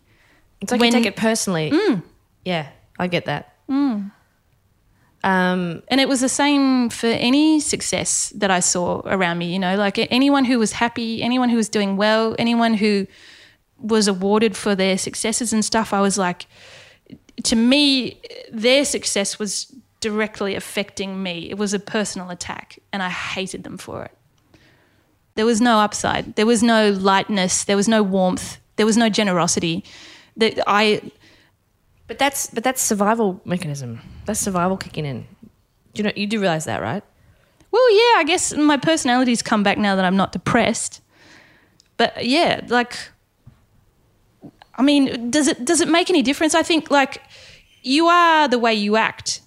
It's 0.59 0.71
like 0.71 0.81
When- 0.81 0.91
you 0.93 0.99
take 0.99 1.05
it 1.07 1.15
personally. 1.15 1.71
Yeah, 2.43 2.67
I 2.99 3.07
get 3.07 3.25
that. 3.25 3.55
Um, 5.23 5.83
And 5.87 6.01
it 6.01 6.07
was 6.07 6.19
the 6.19 6.29
same 6.29 6.89
for 6.89 7.07
any 7.07 7.59
success 7.59 8.33
that 8.35 8.49
I 8.49 8.59
saw 8.59 9.01
around 9.05 9.37
me, 9.37 9.53
you 9.53 9.59
know, 9.59 9.75
like 9.75 9.99
anyone 10.11 10.45
who 10.45 10.57
was 10.57 10.73
happy, 10.73 11.21
anyone 11.21 11.49
who 11.49 11.57
was 11.57 11.69
doing 11.69 11.95
well, 11.97 12.35
anyone 12.39 12.73
who 12.73 13.05
was 13.77 14.07
awarded 14.07 14.55
for 14.55 14.75
their 14.75 14.97
successes 14.97 15.53
and 15.53 15.63
stuff, 15.63 15.93
I 15.93 16.01
was 16.01 16.17
like, 16.17 16.47
to 17.43 17.55
me, 17.55 18.19
their 18.51 18.85
success 18.85 19.39
was 19.39 19.73
directly 19.99 20.55
affecting 20.55 21.21
me. 21.21 21.49
It 21.49 21.57
was 21.57 21.73
a 21.73 21.79
personal 21.79 22.29
attack, 22.29 22.79
and 22.91 23.03
I 23.03 23.09
hated 23.09 23.63
them 23.63 23.77
for 23.77 24.03
it. 24.05 24.17
There 25.35 25.45
was 25.45 25.61
no 25.61 25.79
upside. 25.79 26.35
There 26.35 26.45
was 26.45 26.61
no 26.61 26.91
lightness. 26.91 27.63
There 27.63 27.77
was 27.77 27.87
no 27.87 28.03
warmth. 28.03 28.57
There 28.75 28.85
was 28.85 28.97
no 28.97 29.09
generosity. 29.09 29.83
That 30.37 30.61
I 30.67 31.01
but 32.11 32.19
that's 32.19 32.47
but 32.47 32.61
that's 32.61 32.81
survival 32.81 33.39
mechanism. 33.45 34.01
That's 34.25 34.37
survival 34.37 34.75
kicking 34.75 35.05
in. 35.05 35.25
Do 35.93 36.01
you 36.01 36.03
know? 36.03 36.11
You 36.13 36.27
do 36.27 36.41
realize 36.41 36.65
that, 36.65 36.81
right? 36.81 37.01
Well, 37.71 37.89
yeah, 37.89 38.19
I 38.19 38.25
guess 38.27 38.53
my 38.53 38.75
personality's 38.75 39.41
come 39.41 39.63
back 39.63 39.77
now 39.77 39.95
that 39.95 40.03
I'm 40.03 40.17
not 40.17 40.33
depressed. 40.33 41.01
But 41.95 42.25
yeah, 42.25 42.65
like 42.67 42.97
I 44.75 44.81
mean, 44.81 45.31
does 45.31 45.47
it 45.47 45.63
does 45.63 45.79
it 45.79 45.87
make 45.87 46.09
any 46.09 46.21
difference? 46.21 46.53
I 46.53 46.63
think 46.63 46.91
like 46.91 47.21
you 47.81 48.07
are 48.07 48.49
the 48.49 48.59
way 48.59 48.73
you 48.73 48.97
act. 48.97 49.39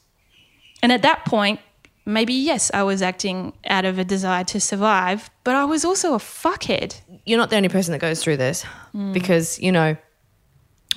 And 0.82 0.90
at 0.90 1.02
that 1.02 1.26
point, 1.26 1.60
maybe 2.06 2.32
yes, 2.32 2.70
I 2.72 2.82
was 2.82 3.02
acting 3.02 3.52
out 3.66 3.84
of 3.84 3.98
a 3.98 4.04
desire 4.04 4.44
to 4.44 4.58
survive, 4.58 5.28
but 5.44 5.54
I 5.54 5.66
was 5.66 5.84
also 5.84 6.14
a 6.14 6.18
fuckhead. 6.18 6.98
You're 7.26 7.36
not 7.36 7.50
the 7.50 7.56
only 7.56 7.68
person 7.68 7.92
that 7.92 8.00
goes 8.00 8.24
through 8.24 8.38
this 8.38 8.62
hmm. 8.92 9.12
because 9.12 9.58
you 9.58 9.70
know, 9.70 9.98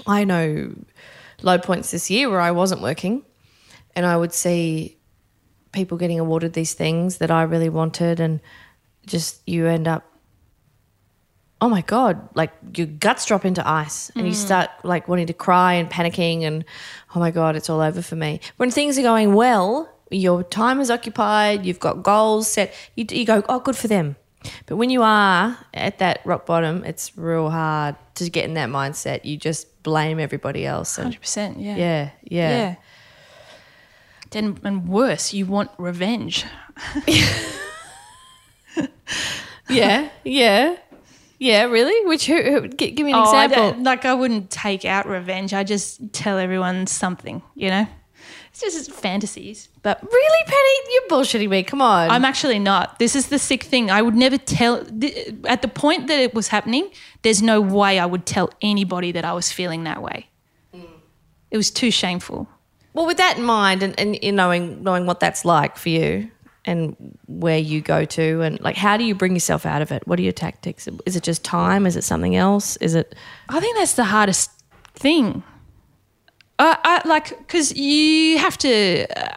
I 0.06 0.24
know 0.24 0.74
low 1.42 1.58
points 1.58 1.92
this 1.92 2.10
year 2.10 2.30
where 2.30 2.40
I 2.40 2.52
wasn't 2.52 2.82
working, 2.82 3.24
and 3.96 4.06
I 4.06 4.18
would 4.18 4.34
see 4.34 4.98
people 5.72 5.98
getting 5.98 6.20
awarded 6.20 6.54
these 6.54 6.74
things 6.74 7.18
that 7.18 7.32
I 7.32 7.44
really 7.44 7.70
wanted, 7.70 8.20
and 8.20 8.40
just 9.06 9.42
you 9.48 9.68
end 9.68 9.88
up. 9.88 10.04
Oh 11.60 11.70
my 11.70 11.82
god! 11.82 12.30
Like 12.36 12.52
your 12.76 12.88
guts 12.88 13.26
drop 13.26 13.46
into 13.46 13.68
ice, 13.68 14.12
and 14.16 14.26
you 14.26 14.34
mm. 14.34 14.36
start 14.36 14.70
like 14.84 15.08
wanting 15.08 15.28
to 15.28 15.34
cry 15.34 15.74
and 15.74 15.90
panicking, 15.90 16.44
and 16.44 16.66
oh 17.16 17.20
my 17.20 17.32
god, 17.32 17.56
it's 17.56 17.70
all 17.70 17.82
over 17.82 18.02
for 18.02 18.16
me. 18.16 18.40
When 18.58 18.72
things 18.72 18.98
are 18.98 19.04
going 19.04 19.34
well, 19.34 19.90
your 20.12 20.44
time 20.44 20.80
is 20.80 20.90
occupied, 20.90 21.66
you've 21.66 21.80
got 21.80 22.04
goals 22.04 22.48
set. 22.48 22.74
You, 22.96 23.06
you 23.10 23.26
go, 23.26 23.44
oh, 23.50 23.60
good 23.60 23.76
for 23.76 23.88
them. 23.88 24.16
But 24.66 24.78
when 24.78 24.90
you 24.90 25.02
are 25.04 25.58
at 25.74 26.00
that 26.00 26.22
rock 26.26 26.46
bottom, 26.46 26.84
it's 26.84 27.18
real 27.18 27.50
hard 27.50 27.96
to 28.16 28.30
get 28.30 28.46
in 28.46 28.54
that 28.56 28.70
mindset. 28.70 29.26
You 29.26 29.38
just 29.38 29.84
blame 29.84 30.20
everybody 30.20 30.66
else, 30.66 30.98
100%, 30.98 31.56
yeah. 31.58 31.76
yeah, 31.76 32.10
yeah, 32.24 32.50
Yeah. 32.50 32.76
Then 34.32 34.58
and 34.64 34.88
worse, 34.90 35.34
you 35.34 35.46
want 35.46 35.72
revenge. 35.78 36.44
yeah, 39.70 40.10
yeah, 40.24 40.76
yeah. 41.40 41.64
Really? 41.64 42.06
Which 42.08 42.26
who? 42.28 42.36
who 42.42 42.68
give 42.68 43.06
me 43.06 43.12
an 43.12 43.16
Oh, 43.20 43.24
example. 43.24 43.72
don't- 43.72 43.84
like 43.84 44.06
I 44.06 44.14
wouldn't 44.14 44.50
take 44.50 44.86
out 44.86 45.08
revenge. 45.08 45.54
I 45.54 45.64
just 45.64 46.14
tell 46.14 46.38
everyone 46.38 46.88
something, 46.88 47.42
you 47.56 47.70
know? 47.70 47.88
It's 48.64 48.76
just 48.76 48.92
fantasies. 48.92 49.70
But 49.84 50.02
Really, 50.02 50.44
Penny? 50.46 50.94
You're 50.94 51.08
bullshitting 51.10 51.50
me. 51.50 51.64
Come 51.64 51.82
on. 51.82 52.10
I'm 52.10 52.26
actually 52.26 52.60
not. 52.60 52.98
This 53.00 53.16
is 53.16 53.28
the 53.28 53.40
sick 53.40 53.64
thing. 53.64 53.92
I 53.92 54.02
would 54.02 54.16
never 54.16 54.38
tell 54.38 54.84
th- 54.84 55.36
at 55.46 55.62
the 55.62 55.68
point 55.68 56.08
that 56.08 56.20
it 56.20 56.34
was 56.34 56.48
happening, 56.48 56.90
there's 57.22 57.42
no 57.42 57.62
way 57.62 58.00
I 58.00 58.06
would 58.06 58.26
tell 58.26 58.50
anybody 58.62 59.12
that 59.12 59.24
I 59.26 59.34
was 59.34 59.52
feeling 59.52 59.84
that 59.84 60.02
way. 60.02 60.28
Mm. 60.74 60.88
It 61.52 61.58
was 61.58 61.70
too 61.72 61.92
shameful. 61.92 62.48
well, 62.94 63.06
with 63.06 63.18
that 63.18 63.38
in 63.38 63.44
mind, 63.44 63.84
and, 63.84 63.98
and 64.00 64.18
you 64.24 64.32
knowing 64.32 64.82
knowing 64.84 65.06
what 65.06 65.20
that's 65.20 65.46
like 65.46 65.78
for 65.78 65.90
you, 65.90 66.32
and 66.66 66.96
where 67.28 67.60
you 67.60 67.80
go 67.82 68.04
to, 68.06 68.42
and 68.42 68.60
like, 68.60 68.76
how 68.76 68.98
do 68.98 69.04
you 69.04 69.14
bring 69.16 69.34
yourself 69.36 69.66
out 69.66 69.82
of 69.82 69.92
it? 69.92 70.06
What 70.08 70.18
are 70.20 70.24
your 70.24 70.34
tactics? 70.34 70.88
Is 71.06 71.16
it 71.16 71.24
just 71.24 71.44
time? 71.44 71.86
Is 71.86 71.96
it 71.96 72.04
something 72.04 72.36
else? 72.36 72.76
Is 72.78 72.96
it? 72.96 73.14
I 73.50 73.60
think 73.60 73.78
that's 73.78 73.94
the 73.94 74.06
hardest 74.06 74.52
thing. 74.96 75.44
I, 76.60 76.78
I 76.84 77.08
like 77.08 77.38
because 77.38 77.76
you 77.76 78.38
have 78.40 78.58
to 78.60 79.08
uh, 79.16 79.36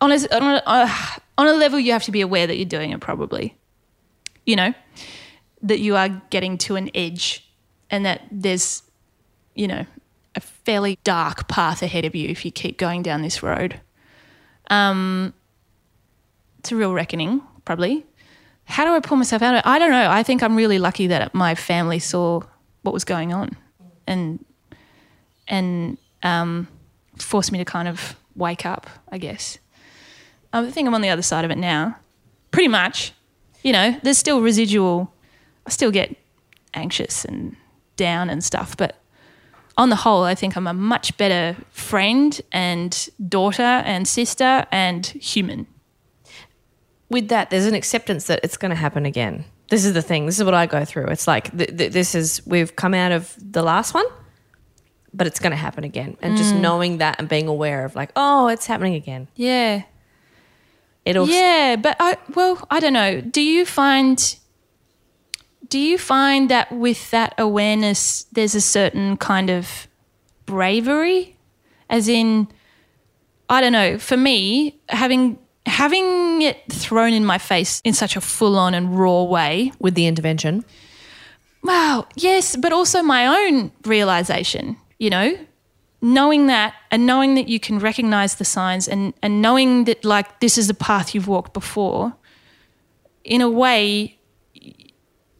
on 0.00 0.12
a, 0.12 0.16
on 0.34 0.42
a 0.42 0.62
uh, 0.66 0.94
on 1.36 1.46
a 1.46 1.52
level 1.52 1.78
you 1.78 1.92
have 1.92 2.02
to 2.04 2.10
be 2.10 2.20
aware 2.20 2.46
that 2.46 2.56
you're 2.56 2.66
doing 2.66 2.90
it 2.90 3.00
probably. 3.00 3.56
You 4.44 4.56
know 4.56 4.74
that 5.62 5.80
you 5.80 5.96
are 5.96 6.08
getting 6.30 6.56
to 6.58 6.76
an 6.76 6.90
edge, 6.94 7.48
and 7.90 8.04
that 8.06 8.22
there's 8.30 8.82
you 9.54 9.68
know 9.68 9.86
a 10.34 10.40
fairly 10.40 10.98
dark 11.04 11.48
path 11.48 11.82
ahead 11.82 12.04
of 12.04 12.14
you 12.14 12.28
if 12.28 12.44
you 12.44 12.50
keep 12.50 12.78
going 12.78 13.02
down 13.02 13.22
this 13.22 13.42
road. 13.42 13.80
Um, 14.70 15.32
it's 16.58 16.72
a 16.72 16.76
real 16.76 16.92
reckoning, 16.92 17.42
probably. 17.64 18.04
How 18.64 18.84
do 18.84 18.92
I 18.92 19.00
pull 19.00 19.16
myself 19.16 19.42
out 19.42 19.54
of 19.54 19.58
it? 19.60 19.66
I 19.66 19.78
don't 19.78 19.90
know. 19.90 20.10
I 20.10 20.22
think 20.22 20.42
I'm 20.42 20.54
really 20.54 20.78
lucky 20.78 21.06
that 21.06 21.34
my 21.34 21.54
family 21.54 21.98
saw 21.98 22.42
what 22.82 22.92
was 22.92 23.04
going 23.04 23.32
on, 23.32 23.56
and 24.06 24.44
and 25.46 25.98
um, 26.22 26.68
forced 27.18 27.52
me 27.52 27.58
to 27.58 27.64
kind 27.64 27.88
of 27.88 28.16
wake 28.34 28.64
up. 28.66 28.88
I 29.10 29.18
guess. 29.18 29.58
I 30.52 30.70
think 30.70 30.88
I'm 30.88 30.94
on 30.94 31.02
the 31.02 31.10
other 31.10 31.22
side 31.22 31.44
of 31.44 31.50
it 31.50 31.58
now. 31.58 31.96
Pretty 32.50 32.68
much, 32.68 33.12
you 33.62 33.72
know. 33.72 33.98
There's 34.02 34.18
still 34.18 34.40
residual. 34.40 35.12
I 35.66 35.70
still 35.70 35.90
get 35.90 36.16
anxious 36.74 37.24
and 37.24 37.56
down 37.96 38.30
and 38.30 38.42
stuff, 38.42 38.76
but 38.76 38.96
on 39.76 39.90
the 39.90 39.96
whole, 39.96 40.24
I 40.24 40.34
think 40.34 40.56
I'm 40.56 40.66
a 40.66 40.72
much 40.72 41.16
better 41.18 41.56
friend 41.70 42.40
and 42.50 43.08
daughter 43.28 43.62
and 43.62 44.08
sister 44.08 44.66
and 44.72 45.06
human. 45.06 45.66
with 47.10 47.28
that, 47.28 47.50
there's 47.50 47.66
an 47.66 47.74
acceptance 47.74 48.26
that 48.26 48.40
it's 48.42 48.56
going 48.56 48.70
to 48.70 48.76
happen 48.76 49.06
again. 49.06 49.44
This 49.70 49.84
is 49.84 49.92
the 49.94 50.02
thing. 50.02 50.26
This 50.26 50.38
is 50.38 50.44
what 50.44 50.54
I 50.54 50.66
go 50.66 50.84
through. 50.84 51.06
It's 51.06 51.26
like 51.26 51.56
th- 51.56 51.76
th- 51.76 51.92
this 51.92 52.14
is 52.14 52.42
we've 52.46 52.74
come 52.76 52.94
out 52.94 53.12
of 53.12 53.34
the 53.38 53.62
last 53.62 53.94
one, 53.94 54.04
but 55.12 55.26
it's 55.26 55.40
going 55.40 55.50
to 55.50 55.56
happen 55.56 55.84
again. 55.84 56.16
And 56.22 56.36
just 56.36 56.54
mm. 56.54 56.60
knowing 56.60 56.98
that 56.98 57.18
and 57.18 57.28
being 57.28 57.48
aware 57.48 57.84
of 57.84 57.94
like, 57.94 58.10
oh, 58.16 58.48
it's 58.48 58.66
happening 58.66 58.94
again. 58.94 59.28
Yeah. 59.34 59.82
It'll 61.04 61.26
Yeah, 61.26 61.76
but 61.76 61.96
I 61.98 62.18
well, 62.34 62.66
I 62.70 62.80
don't 62.80 62.92
know. 62.92 63.20
Do 63.20 63.40
you 63.40 63.64
find 63.64 64.36
do 65.68 65.78
you 65.78 65.98
find 65.98 66.50
that 66.50 66.70
with 66.72 67.10
that 67.10 67.34
awareness 67.38 68.24
there's 68.32 68.54
a 68.54 68.60
certain 68.60 69.16
kind 69.16 69.48
of 69.50 69.88
bravery 70.44 71.36
as 71.88 72.08
in 72.08 72.48
I 73.48 73.60
don't 73.60 73.72
know, 73.72 73.98
for 73.98 74.16
me 74.16 74.78
having 74.88 75.38
having 75.64 76.42
it 76.42 76.70
thrown 76.70 77.12
in 77.12 77.24
my 77.24 77.38
face 77.38 77.80
in 77.84 77.92
such 77.94 78.16
a 78.16 78.20
full-on 78.20 78.74
and 78.74 78.98
raw 78.98 79.22
way 79.22 79.72
with 79.78 79.94
the 79.94 80.06
intervention. 80.06 80.64
Wow, 81.62 82.06
yes, 82.14 82.56
but 82.56 82.72
also 82.72 83.02
my 83.02 83.26
own 83.26 83.72
realization, 83.84 84.76
you 84.98 85.10
know, 85.10 85.38
knowing 86.00 86.46
that 86.46 86.74
and 86.90 87.06
knowing 87.06 87.34
that 87.34 87.48
you 87.48 87.58
can 87.58 87.78
recognize 87.78 88.36
the 88.36 88.44
signs 88.44 88.88
and, 88.88 89.14
and 89.22 89.42
knowing 89.42 89.84
that, 89.84 90.04
like, 90.04 90.40
this 90.40 90.58
is 90.58 90.68
a 90.68 90.74
path 90.74 91.14
you've 91.14 91.28
walked 91.28 91.54
before, 91.54 92.14
in 93.24 93.40
a 93.40 93.48
way, 93.48 94.18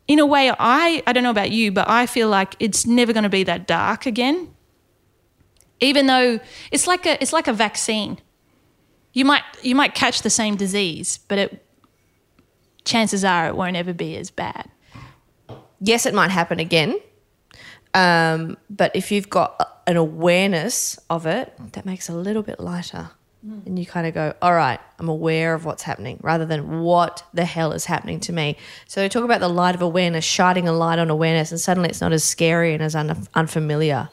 in 0.07 0.19
a 0.19 0.27
way, 0.27 0.51
I, 0.51 1.03
I 1.07 1.13
don't 1.13 1.23
know 1.23 1.31
about 1.31 1.51
you, 1.51 1.71
but 1.73 1.89
I 1.89 2.07
feel 2.07 2.29
like 2.29 2.57
it's 2.59 2.87
never 2.87 3.13
going 3.13 3.25
to 3.25 3.29
be 3.29 3.45
that 3.45 3.67
dark 3.67 4.07
again. 4.07 4.55
Even 5.81 6.07
though 6.07 6.41
it's 6.73 6.87
like 6.87 7.07
a, 7.07 7.23
it's 7.23 7.33
like 7.33 7.47
a 7.47 7.53
vaccine. 7.53 8.19
You 9.13 9.25
might, 9.25 9.43
you 9.63 9.75
might 9.75 9.95
catch 9.95 10.23
the 10.23 10.31
same 10.31 10.57
disease, 10.57 11.19
but 11.29 11.39
it, 11.39 11.67
chances 12.85 13.25
are 13.25 13.47
it 13.47 13.57
won't 13.57 13.77
ever 13.77 13.93
be 13.93 14.17
as 14.17 14.31
bad. 14.31 14.71
Yes, 15.81 16.05
it 16.07 16.15
might 16.15 16.31
happen 16.31 16.59
again. 16.59 16.99
Um, 17.99 18.57
but 18.71 18.95
if 18.95 19.11
you've 19.13 19.29
got 19.29 19.83
an 19.87 19.97
awareness 19.97 20.99
of 21.11 21.27
it, 21.27 21.53
that 21.73 21.85
makes 21.85 22.09
it 22.09 22.13
a 22.13 22.17
little 22.17 22.43
bit 22.43 22.61
lighter. 22.61 23.11
And 23.67 23.79
you 23.79 23.87
kind 23.87 24.07
of 24.07 24.15
go, 24.15 24.35
all 24.43 24.53
right, 24.53 24.81
I'm 24.99 25.09
aware 25.09 25.55
of 25.55 25.65
what's 25.65 25.83
happening 25.85 26.19
rather 26.23 26.45
than 26.45 26.81
what 26.81 27.25
the 27.33 27.45
hell 27.45 27.73
is 27.73 27.85
happening 27.87 28.21
to 28.21 28.33
me. 28.33 28.57
So 28.87 29.03
we 29.03 29.09
talk 29.09 29.25
about 29.25 29.41
the 29.41 29.49
light 29.49 29.75
of 29.75 29.81
awareness, 29.81 30.25
shining 30.25 30.69
a 30.69 30.73
light 30.73 30.99
on 30.99 31.09
awareness, 31.09 31.51
and 31.51 31.61
suddenly 31.61 31.89
it's 31.89 32.01
not 32.01 32.13
as 32.13 32.25
scary 32.25 32.75
and 32.75 32.83
as 32.83 32.95
un- 32.95 33.27
unfamiliar. 33.35 34.11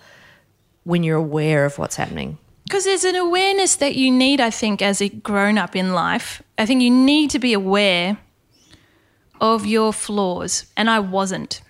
when 0.84 1.04
you're 1.04 1.18
aware 1.18 1.66
of 1.66 1.78
what's 1.80 1.96
happening? 1.96 2.38
Because 2.64 2.86
there's 2.86 3.04
an 3.04 3.16
awareness 3.16 3.76
that 3.78 3.96
you 3.96 4.12
need, 4.12 4.40
I 4.40 4.52
think, 4.52 4.82
as 4.82 5.02
a 5.02 5.10
grown 5.10 5.58
up 5.58 5.76
in 5.76 5.94
life. 5.94 6.42
I 6.58 6.66
think 6.66 6.82
you 6.82 6.92
need 6.92 7.32
to 7.32 7.40
be 7.40 7.54
aware 7.54 8.18
of 9.42 9.66
your 9.66 9.92
flaws, 9.92 10.66
and 10.78 10.90
I 10.90 11.00
wasn't. 11.00 11.62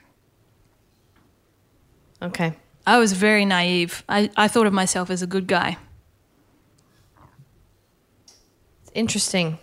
Okay. 2.22 2.54
I 2.88 2.98
was 3.00 3.14
very 3.14 3.46
naive. 3.46 4.04
I, 4.08 4.30
I 4.38 4.48
thought 4.48 4.68
of 4.68 4.74
myself 4.74 5.10
as 5.10 5.22
a 5.22 5.28
good 5.28 5.48
guy. 5.48 5.78
It's 8.84 8.92
Interesting. 8.94 9.58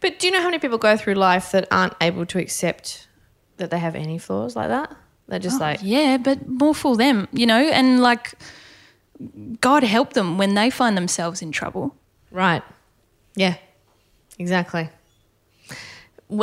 But 0.00 0.18
do 0.18 0.26
you 0.26 0.32
know 0.32 0.40
how 0.40 0.46
many 0.46 0.58
people 0.58 0.78
go 0.78 0.96
through 0.96 1.14
life 1.14 1.50
that 1.52 1.66
aren't 1.70 1.94
able 2.00 2.26
to 2.26 2.38
accept 2.38 3.08
that 3.56 3.70
they 3.70 3.78
have 3.78 3.94
any 3.94 4.18
flaws 4.18 4.56
like 4.56 4.68
that? 4.68 4.94
They're 5.28 5.38
just 5.38 5.56
oh, 5.60 5.64
like, 5.64 5.80
Yeah, 5.82 6.18
but 6.18 6.46
more 6.48 6.74
for 6.74 6.96
them, 6.96 7.28
you 7.32 7.46
know, 7.46 7.58
and 7.58 8.00
like 8.00 8.34
God 9.60 9.82
help 9.82 10.12
them 10.12 10.38
when 10.38 10.54
they 10.54 10.70
find 10.70 10.96
themselves 10.96 11.42
in 11.42 11.52
trouble. 11.52 11.94
right. 12.30 12.62
Yeah, 13.34 13.56
exactly. 14.38 14.88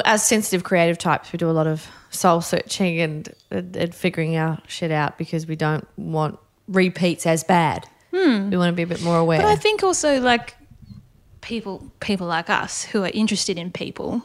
As 0.05 0.23
sensitive 0.23 0.63
creative 0.63 0.99
types, 0.99 1.31
we 1.33 1.37
do 1.37 1.49
a 1.49 1.51
lot 1.51 1.65
of 1.65 1.87
soul 2.13 2.41
searching 2.41 2.99
and, 2.99 3.33
and, 3.51 3.75
and 3.75 3.95
figuring 3.95 4.35
our 4.35 4.59
shit 4.67 4.91
out 4.91 5.17
because 5.17 5.47
we 5.47 5.55
don't 5.55 5.87
want 5.97 6.39
repeats 6.67 7.25
as 7.25 7.43
bad. 7.43 7.87
Hmm. 8.11 8.49
We 8.49 8.57
want 8.57 8.69
to 8.69 8.75
be 8.75 8.83
a 8.83 8.87
bit 8.87 9.01
more 9.01 9.17
aware. 9.17 9.39
But 9.39 9.47
I 9.47 9.55
think 9.55 9.83
also 9.83 10.19
like 10.19 10.55
people 11.41 11.91
people 11.99 12.27
like 12.27 12.49
us 12.49 12.83
who 12.83 13.03
are 13.03 13.11
interested 13.13 13.57
in 13.57 13.71
people, 13.71 14.21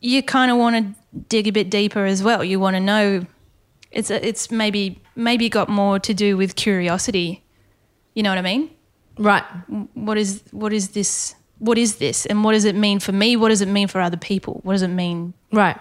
you 0.00 0.22
kind 0.22 0.50
of 0.50 0.58
want 0.58 0.76
to 0.76 1.20
dig 1.28 1.48
a 1.48 1.52
bit 1.52 1.70
deeper 1.70 2.04
as 2.04 2.22
well. 2.22 2.44
You 2.44 2.60
want 2.60 2.76
to 2.76 2.80
know 2.80 3.26
it's 3.90 4.10
a, 4.10 4.26
it's 4.26 4.50
maybe 4.50 5.00
maybe 5.14 5.48
got 5.48 5.68
more 5.68 5.98
to 5.98 6.12
do 6.12 6.36
with 6.36 6.54
curiosity. 6.54 7.42
You 8.14 8.22
know 8.22 8.30
what 8.30 8.38
I 8.38 8.42
mean? 8.42 8.70
right. 9.18 9.44
What 9.94 10.18
is 10.18 10.42
what 10.50 10.72
is 10.72 10.90
this? 10.90 11.34
What 11.58 11.78
is 11.78 11.96
this? 11.96 12.26
And 12.26 12.44
what 12.44 12.52
does 12.52 12.64
it 12.64 12.74
mean 12.74 13.00
for 13.00 13.12
me? 13.12 13.36
What 13.36 13.48
does 13.48 13.62
it 13.62 13.68
mean 13.68 13.88
for 13.88 14.00
other 14.00 14.16
people? 14.16 14.60
What 14.62 14.74
does 14.74 14.82
it 14.82 14.88
mean? 14.88 15.32
Right. 15.52 15.78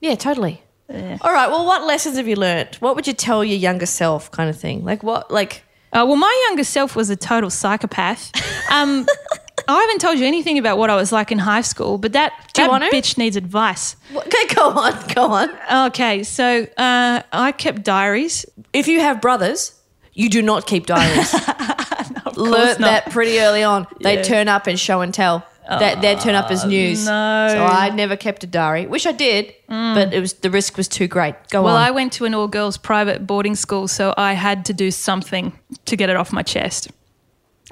Yeah, 0.00 0.14
totally. 0.14 0.62
All 0.90 1.32
right. 1.32 1.48
Well, 1.48 1.64
what 1.66 1.84
lessons 1.84 2.16
have 2.16 2.26
you 2.26 2.34
learned? 2.36 2.74
What 2.76 2.96
would 2.96 3.06
you 3.06 3.12
tell 3.12 3.44
your 3.44 3.56
younger 3.58 3.86
self, 3.86 4.30
kind 4.32 4.50
of 4.50 4.58
thing? 4.58 4.84
Like 4.84 5.02
what? 5.04 5.30
Like 5.30 5.62
Uh, 5.92 6.04
well, 6.06 6.16
my 6.16 6.44
younger 6.48 6.64
self 6.64 6.96
was 6.96 7.10
a 7.10 7.16
total 7.16 7.48
psychopath. 7.50 8.32
Um, 8.72 9.06
I 9.68 9.78
haven't 9.80 10.00
told 10.00 10.18
you 10.18 10.26
anything 10.26 10.58
about 10.58 10.78
what 10.78 10.90
I 10.90 10.96
was 10.96 11.12
like 11.12 11.30
in 11.30 11.38
high 11.38 11.60
school, 11.60 11.96
but 11.98 12.12
that, 12.14 12.32
that 12.54 12.70
bitch 12.92 13.18
needs 13.18 13.36
advice. 13.36 13.94
what, 14.12 14.26
okay, 14.26 14.52
go 14.54 14.70
on, 14.70 14.94
go 15.14 15.26
on. 15.30 15.86
Okay, 15.88 16.24
so 16.24 16.66
uh, 16.76 17.22
I 17.32 17.52
kept 17.52 17.84
diaries. 17.84 18.44
If 18.72 18.88
you 18.88 18.98
have 19.00 19.20
brothers, 19.20 19.74
you 20.12 20.28
do 20.28 20.42
not 20.42 20.66
keep 20.66 20.86
diaries. 20.86 21.32
Learned 22.36 22.80
not. 22.80 23.04
that 23.04 23.10
pretty 23.10 23.38
early 23.38 23.62
on. 23.62 23.86
They 24.00 24.16
Yeah. 24.16 24.22
turn 24.22 24.48
up 24.48 24.66
and 24.66 24.78
show 24.80 25.02
and 25.02 25.12
tell. 25.14 25.44
That 25.78 26.00
they 26.00 26.16
turn 26.16 26.34
up 26.34 26.50
as 26.50 26.64
news. 26.64 27.06
no. 27.06 27.48
So 27.50 27.64
I 27.64 27.90
never 27.90 28.16
kept 28.16 28.42
a 28.42 28.46
diary. 28.46 28.86
Wish 28.86 29.06
I 29.06 29.12
did, 29.12 29.54
but 29.68 30.12
it 30.12 30.20
was 30.20 30.32
the 30.34 30.50
risk 30.50 30.76
was 30.76 30.88
too 30.88 31.06
great. 31.06 31.34
Go 31.50 31.60
on. 31.60 31.64
Well, 31.64 31.76
on. 31.76 31.82
I 31.82 31.90
went 31.92 32.12
to 32.14 32.24
an 32.24 32.34
all 32.34 32.48
girls 32.48 32.76
private 32.76 33.26
boarding 33.26 33.54
school, 33.54 33.86
so 33.86 34.12
I 34.16 34.32
had 34.32 34.64
to 34.66 34.72
do 34.72 34.90
something 34.90 35.52
to 35.84 35.96
get 35.96 36.10
it 36.10 36.16
off 36.16 36.32
my 36.32 36.42
chest. 36.42 36.90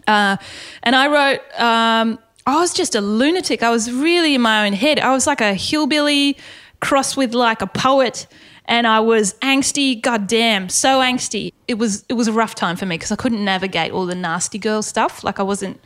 Uh, 0.06 0.37
and 0.84 0.94
I 0.94 1.08
wrote, 1.08 1.61
um, 1.61 2.18
I 2.46 2.61
was 2.61 2.72
just 2.72 2.94
a 2.94 3.00
lunatic. 3.00 3.62
I 3.62 3.70
was 3.70 3.92
really 3.92 4.34
in 4.34 4.40
my 4.40 4.64
own 4.66 4.72
head. 4.74 4.98
I 5.00 5.12
was 5.12 5.26
like 5.26 5.40
a 5.40 5.54
hillbilly 5.54 6.37
crossed 6.80 7.16
with 7.16 7.34
like 7.34 7.61
a 7.62 7.66
poet. 7.66 8.26
And 8.70 8.87
I 8.87 9.00
was 9.00 9.32
angsty, 9.40 10.00
goddamn, 10.00 10.68
so 10.68 11.00
angsty. 11.00 11.54
It 11.66 11.78
was 11.78 12.04
it 12.11 12.12
was 12.12 12.28
a 12.28 12.32
rough 12.32 12.54
time 12.54 12.76
for 12.76 12.84
me 12.84 12.96
because 12.96 13.11
I 13.11 13.16
couldn't 13.16 13.42
navigate 13.42 13.92
all 13.92 14.04
the 14.04 14.14
nasty 14.14 14.58
girl 14.58 14.82
stuff. 14.82 15.24
Like 15.24 15.40
I 15.40 15.42
wasn't, 15.42 15.80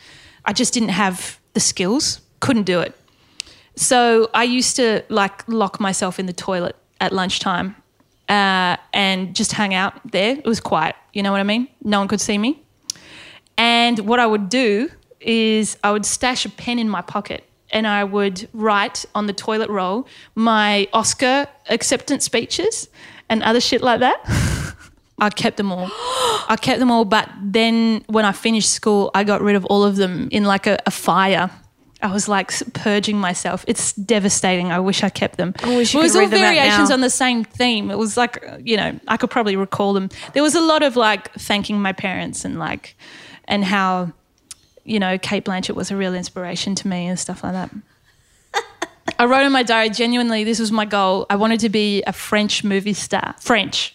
I 0.44 0.52
just 0.52 0.74
didn't 0.74 0.88
have 0.88 1.38
the 1.54 1.60
skills. 1.60 2.20
Couldn't 2.40 2.64
do 2.64 2.80
it. 2.80 2.94
So 3.76 4.30
I 4.34 4.44
used 4.44 4.76
to 4.76 5.02
like 5.08 5.46
lock 5.48 5.80
myself 5.80 6.18
in 6.18 6.26
the 6.26 6.32
toilet 6.32 6.76
at 7.00 7.12
lunchtime 7.12 7.76
uh, 8.28 8.76
and 8.92 9.34
just 9.34 9.52
hang 9.52 9.74
out 9.74 9.94
there. 10.10 10.36
It 10.36 10.44
was 10.44 10.60
quiet. 10.60 10.96
You 11.12 11.22
know 11.22 11.32
what 11.32 11.40
I 11.40 11.44
mean? 11.44 11.68
No 11.82 11.98
one 11.98 12.08
could 12.08 12.20
see 12.20 12.38
me. 12.38 12.62
And 13.56 13.98
what 14.00 14.18
I 14.18 14.26
would 14.26 14.48
do 14.48 14.90
is 15.20 15.78
I 15.84 15.92
would 15.92 16.06
stash 16.06 16.44
a 16.44 16.50
pen 16.50 16.78
in 16.78 16.88
my 16.88 17.02
pocket 17.02 17.44
and 17.70 17.86
I 17.86 18.04
would 18.04 18.48
write 18.52 19.04
on 19.14 19.26
the 19.26 19.32
toilet 19.32 19.70
roll 19.70 20.06
my 20.34 20.88
Oscar 20.92 21.46
acceptance 21.68 22.24
speeches 22.24 22.88
and 23.28 23.42
other 23.42 23.60
shit 23.60 23.82
like 23.82 24.00
that. 24.00 24.20
I 25.22 25.30
kept 25.30 25.56
them 25.56 25.70
all. 25.70 25.88
I 26.48 26.56
kept 26.60 26.80
them 26.80 26.90
all, 26.90 27.04
but 27.04 27.30
then 27.40 28.04
when 28.08 28.24
I 28.24 28.32
finished 28.32 28.70
school, 28.70 29.12
I 29.14 29.22
got 29.22 29.40
rid 29.40 29.54
of 29.54 29.64
all 29.66 29.84
of 29.84 29.94
them 29.94 30.28
in 30.32 30.42
like 30.42 30.66
a, 30.66 30.80
a 30.84 30.90
fire. 30.90 31.48
I 32.02 32.12
was 32.12 32.28
like 32.28 32.50
purging 32.74 33.18
myself. 33.18 33.64
It's 33.68 33.92
devastating. 33.92 34.72
I 34.72 34.80
wish 34.80 35.04
I 35.04 35.10
kept 35.10 35.36
them. 35.36 35.54
I 35.62 35.76
wish 35.76 35.94
you 35.94 36.00
it 36.00 36.02
was 36.02 36.16
all 36.16 36.26
variations 36.26 36.90
on 36.90 37.02
the 37.02 37.08
same 37.08 37.44
theme. 37.44 37.92
It 37.92 37.98
was 37.98 38.16
like, 38.16 38.44
you 38.64 38.76
know, 38.76 38.98
I 39.06 39.16
could 39.16 39.30
probably 39.30 39.54
recall 39.54 39.92
them. 39.92 40.08
There 40.32 40.42
was 40.42 40.56
a 40.56 40.60
lot 40.60 40.82
of 40.82 40.96
like 40.96 41.32
thanking 41.34 41.80
my 41.80 41.92
parents 41.92 42.44
and 42.44 42.58
like, 42.58 42.96
and 43.44 43.64
how, 43.64 44.12
you 44.82 44.98
know, 44.98 45.18
Cate 45.18 45.44
Blanchett 45.44 45.76
was 45.76 45.92
a 45.92 45.96
real 45.96 46.16
inspiration 46.16 46.74
to 46.74 46.88
me 46.88 47.06
and 47.06 47.16
stuff 47.16 47.44
like 47.44 47.52
that. 47.52 47.70
I 49.20 49.26
wrote 49.26 49.46
in 49.46 49.52
my 49.52 49.62
diary, 49.62 49.90
genuinely, 49.90 50.42
this 50.42 50.58
was 50.58 50.72
my 50.72 50.84
goal. 50.84 51.26
I 51.30 51.36
wanted 51.36 51.60
to 51.60 51.68
be 51.68 52.02
a 52.08 52.12
French 52.12 52.64
movie 52.64 52.94
star. 52.94 53.36
French. 53.38 53.94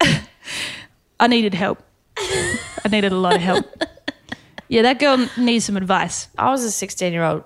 I 1.20 1.26
needed 1.26 1.54
help. 1.54 1.82
I 2.16 2.88
needed 2.90 3.12
a 3.12 3.16
lot 3.16 3.34
of 3.36 3.40
help. 3.42 3.66
Yeah, 4.68 4.82
that 4.82 4.98
girl 4.98 5.26
needs 5.36 5.64
some 5.64 5.76
advice. 5.76 6.28
I 6.38 6.50
was 6.50 6.62
a 6.64 6.70
16 6.70 7.12
year 7.12 7.24
old 7.24 7.44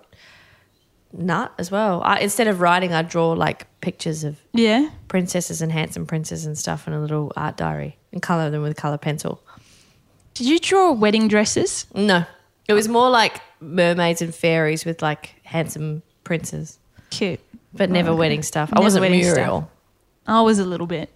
nut 1.13 1.53
as 1.59 1.71
well. 1.71 2.03
I, 2.03 2.19
instead 2.21 2.49
of 2.49 2.61
writing, 2.61 2.93
I'd 2.93 3.09
draw 3.09 3.31
like 3.33 3.67
pictures 3.81 4.25
of 4.25 4.37
Yeah. 4.53 4.91
princesses 5.09 5.63
and 5.63 5.73
handsome 5.73 6.07
princes 6.07 6.45
and 6.45 6.57
stuff 6.59 6.87
in 6.87 6.93
a 6.93 7.01
little 7.01 7.33
art 7.37 7.57
diary 7.57 7.97
and 8.13 8.21
color 8.21 8.51
them 8.51 8.63
with 8.63 8.77
color 8.77 8.99
pencil. 8.99 9.41
Did 10.35 10.49
you 10.49 10.59
draw 10.59 10.93
wedding 10.93 11.29
dresses? 11.29 11.87
No, 11.95 12.25
it 12.69 12.73
was 12.75 12.89
more 12.89 13.09
like 13.11 13.41
mermaids 13.61 14.21
and 14.21 14.35
fairies 14.35 14.85
with 14.85 15.01
like 15.03 15.35
handsome 15.45 16.03
princes, 16.25 16.79
Cute. 17.11 17.41
but 17.73 17.89
never 17.91 18.15
wedding 18.15 18.43
stuff. 18.43 18.71
I 18.73 18.81
wasn't 18.81 19.03
wedding 19.03 19.23
stuff. 19.25 19.65
I 20.27 20.41
was 20.43 20.59
a 20.59 20.65
little 20.65 20.87
bit. 20.89 21.11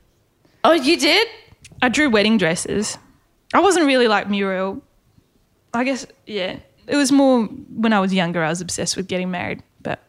Oh, 0.65 0.73
you 0.73 0.99
did? 0.99 1.29
I 1.81 1.89
drew 1.89 2.11
wedding 2.11 2.39
dresses. 2.39 2.99
I 3.55 3.61
wasn't 3.61 3.87
really 3.87 4.09
like 4.09 4.29
Muriel. 4.29 4.83
I 5.73 5.85
guess, 5.85 6.07
yeah. 6.27 6.57
It 6.87 6.97
was 6.97 7.13
more 7.13 7.45
when 7.45 7.93
I 7.93 8.01
was 8.01 8.13
younger, 8.13 8.43
I 8.43 8.49
was 8.49 8.61
obsessed 8.61 8.97
with 8.97 9.09
getting 9.09 9.31
married. 9.31 9.63
But, 9.83 10.03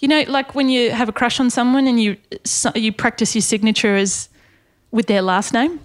you 0.00 0.08
know, 0.08 0.24
like 0.28 0.54
when 0.54 0.68
you 0.68 0.90
have 0.90 1.08
a 1.08 1.12
crush 1.12 1.40
on 1.40 1.50
someone 1.50 1.86
and 1.86 2.00
you, 2.00 2.16
so, 2.44 2.70
you 2.74 2.92
practice 2.92 3.34
your 3.34 3.42
signature 3.42 3.94
as 3.96 4.28
with 4.90 5.06
their 5.06 5.22
last 5.22 5.52
name. 5.52 5.80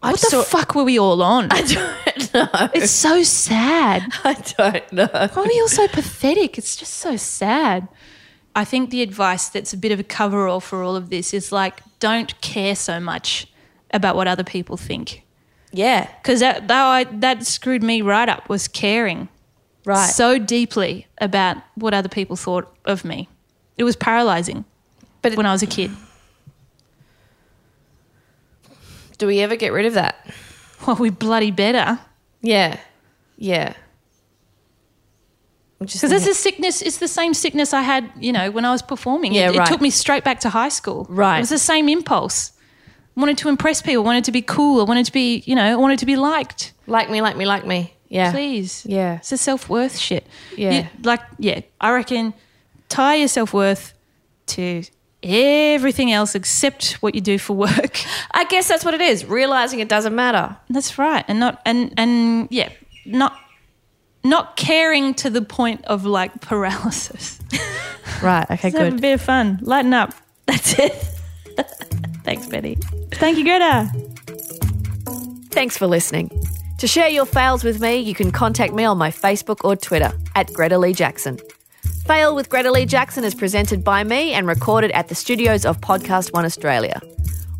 What 0.00 0.20
the 0.20 0.26
saw- 0.26 0.42
fuck 0.42 0.74
were 0.74 0.84
we 0.84 0.98
all 0.98 1.22
on? 1.22 1.48
I 1.50 1.62
don't 1.62 2.34
know. 2.34 2.68
It's 2.74 2.90
so 2.90 3.22
sad. 3.22 4.02
I 4.24 4.34
don't 4.34 4.92
know. 4.92 5.08
Why 5.10 5.28
are 5.42 5.46
we 5.46 5.60
all 5.60 5.68
so 5.68 5.88
pathetic? 5.88 6.58
It's 6.58 6.76
just 6.76 6.94
so 6.94 7.16
sad. 7.16 7.88
I 8.56 8.64
think 8.64 8.90
the 8.90 9.02
advice 9.02 9.48
that's 9.48 9.72
a 9.72 9.76
bit 9.76 9.90
of 9.92 9.98
a 10.00 10.04
cover 10.04 10.46
all 10.46 10.60
for 10.60 10.82
all 10.82 10.94
of 10.96 11.10
this 11.10 11.34
is 11.34 11.50
like, 11.50 11.80
don't 11.98 12.40
care 12.40 12.74
so 12.76 13.00
much 13.00 13.46
about 13.92 14.14
what 14.16 14.28
other 14.28 14.44
people 14.44 14.76
think. 14.76 15.22
Yeah, 15.72 16.08
Because 16.22 16.38
that, 16.40 16.68
that, 16.68 16.84
I- 16.84 17.04
that 17.18 17.44
screwed 17.46 17.82
me 17.82 18.00
right 18.00 18.28
up, 18.28 18.48
was 18.48 18.68
caring 18.68 19.28
right. 19.84 20.06
so 20.06 20.38
deeply 20.38 21.08
about 21.18 21.56
what 21.74 21.92
other 21.94 22.08
people 22.08 22.36
thought 22.36 22.72
of 22.84 23.04
me. 23.04 23.28
It 23.76 23.82
was 23.84 23.96
paralyzing 23.96 24.64
but 25.20 25.34
when 25.36 25.46
I 25.46 25.52
was 25.52 25.62
a 25.62 25.66
kid. 25.66 25.90
do 29.18 29.26
we 29.26 29.40
ever 29.40 29.56
get 29.56 29.72
rid 29.72 29.86
of 29.86 29.94
that? 29.94 30.26
Well, 30.86 30.96
we 30.96 31.08
bloody 31.10 31.50
better. 31.50 31.98
Yeah, 32.42 32.78
yeah. 33.38 33.74
Because 35.92 36.10
this 36.10 36.26
is 36.26 36.38
sickness, 36.38 36.82
it's 36.82 36.98
the 36.98 37.08
same 37.08 37.34
sickness 37.34 37.72
I 37.72 37.82
had, 37.82 38.10
you 38.18 38.32
know, 38.32 38.50
when 38.50 38.64
I 38.64 38.72
was 38.72 38.82
performing. 38.82 39.32
Yeah, 39.32 39.50
it, 39.50 39.56
right. 39.56 39.68
it 39.68 39.70
took 39.70 39.80
me 39.80 39.90
straight 39.90 40.24
back 40.24 40.40
to 40.40 40.50
high 40.50 40.68
school. 40.68 41.06
Right. 41.08 41.36
It 41.36 41.40
was 41.40 41.50
the 41.50 41.58
same 41.58 41.88
impulse. 41.88 42.52
Wanted 43.16 43.38
to 43.38 43.48
impress 43.48 43.80
people, 43.80 44.02
wanted 44.02 44.24
to 44.24 44.32
be 44.32 44.42
cool, 44.42 44.80
I 44.80 44.84
wanted 44.84 45.06
to 45.06 45.12
be, 45.12 45.44
you 45.46 45.54
know, 45.54 45.64
I 45.64 45.76
wanted 45.76 46.00
to 46.00 46.06
be 46.06 46.16
liked. 46.16 46.72
like 46.86 47.08
me, 47.10 47.22
like 47.22 47.36
me, 47.36 47.46
like 47.46 47.64
me. 47.64 47.94
Yeah, 48.08 48.30
Please. 48.32 48.84
Yeah. 48.86 49.16
It's 49.16 49.32
a 49.32 49.36
self 49.36 49.68
worth 49.68 49.96
shit. 49.98 50.26
Yeah. 50.56 50.72
You- 50.72 50.86
like, 51.02 51.20
yeah, 51.38 51.60
I 51.80 51.92
reckon 51.92 52.34
tie 52.88 53.16
your 53.16 53.28
self 53.28 53.52
worth 53.52 53.92
to 54.46 54.82
everything 55.22 56.12
else 56.12 56.34
except 56.34 56.92
what 57.02 57.14
you 57.14 57.20
do 57.20 57.38
for 57.38 57.54
work. 57.56 57.98
I 58.32 58.44
guess 58.44 58.68
that's 58.68 58.84
what 58.84 58.94
it 58.94 59.00
is. 59.00 59.24
Realizing 59.24 59.80
it 59.80 59.88
doesn't 59.88 60.14
matter. 60.14 60.56
That's 60.70 60.98
right. 60.98 61.24
And 61.28 61.40
not 61.40 61.60
and 61.64 61.92
and 61.96 62.48
yeah, 62.50 62.70
not 63.06 63.36
not 64.24 64.56
caring 64.56 65.14
to 65.14 65.30
the 65.30 65.42
point 65.42 65.84
of 65.84 66.04
like 66.04 66.40
paralysis. 66.40 67.38
Right. 68.22 68.44
Okay. 68.50 68.70
Let's 68.70 68.78
have 68.78 68.94
a 68.94 69.00
bit 69.00 69.14
of 69.14 69.20
fun. 69.22 69.58
Lighten 69.62 69.92
up. 69.92 70.12
That's 70.46 70.78
it. 70.78 70.92
Thanks, 72.24 72.46
Betty. 72.46 72.76
Thank 73.12 73.38
you, 73.38 73.44
Greta. 73.44 73.90
Thanks 75.50 75.76
for 75.76 75.86
listening. 75.86 76.30
To 76.78 76.86
share 76.86 77.08
your 77.08 77.26
fails 77.26 77.64
with 77.64 77.80
me, 77.80 77.96
you 77.96 78.14
can 78.14 78.30
contact 78.30 78.74
me 78.74 78.84
on 78.84 78.98
my 78.98 79.10
Facebook 79.10 79.58
or 79.64 79.74
Twitter 79.76 80.12
at 80.34 80.52
Greta 80.52 80.78
Lee 80.78 80.92
Jackson. 80.92 81.38
Fail 82.06 82.34
with 82.34 82.50
Greta 82.50 82.70
Lee 82.70 82.86
Jackson 82.86 83.24
is 83.24 83.34
presented 83.34 83.82
by 83.84 84.04
me 84.04 84.32
and 84.32 84.46
recorded 84.46 84.90
at 84.92 85.08
the 85.08 85.14
studios 85.14 85.64
of 85.64 85.80
Podcast 85.80 86.32
One 86.32 86.44
Australia. 86.44 87.00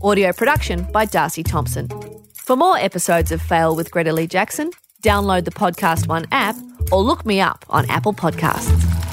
Audio 0.02 0.32
production 0.32 0.86
by 0.92 1.04
Darcy 1.06 1.42
Thompson. 1.42 1.88
For 2.34 2.56
more 2.56 2.76
episodes 2.76 3.32
of 3.32 3.40
Fail 3.40 3.74
with 3.74 3.90
Greta 3.90 4.12
Lee 4.12 4.26
Jackson, 4.26 4.70
download 5.04 5.44
the 5.44 5.50
Podcast 5.50 6.08
One 6.08 6.24
app 6.32 6.56
or 6.90 7.02
look 7.02 7.24
me 7.26 7.40
up 7.40 7.64
on 7.68 7.88
Apple 7.90 8.14
Podcasts. 8.14 9.03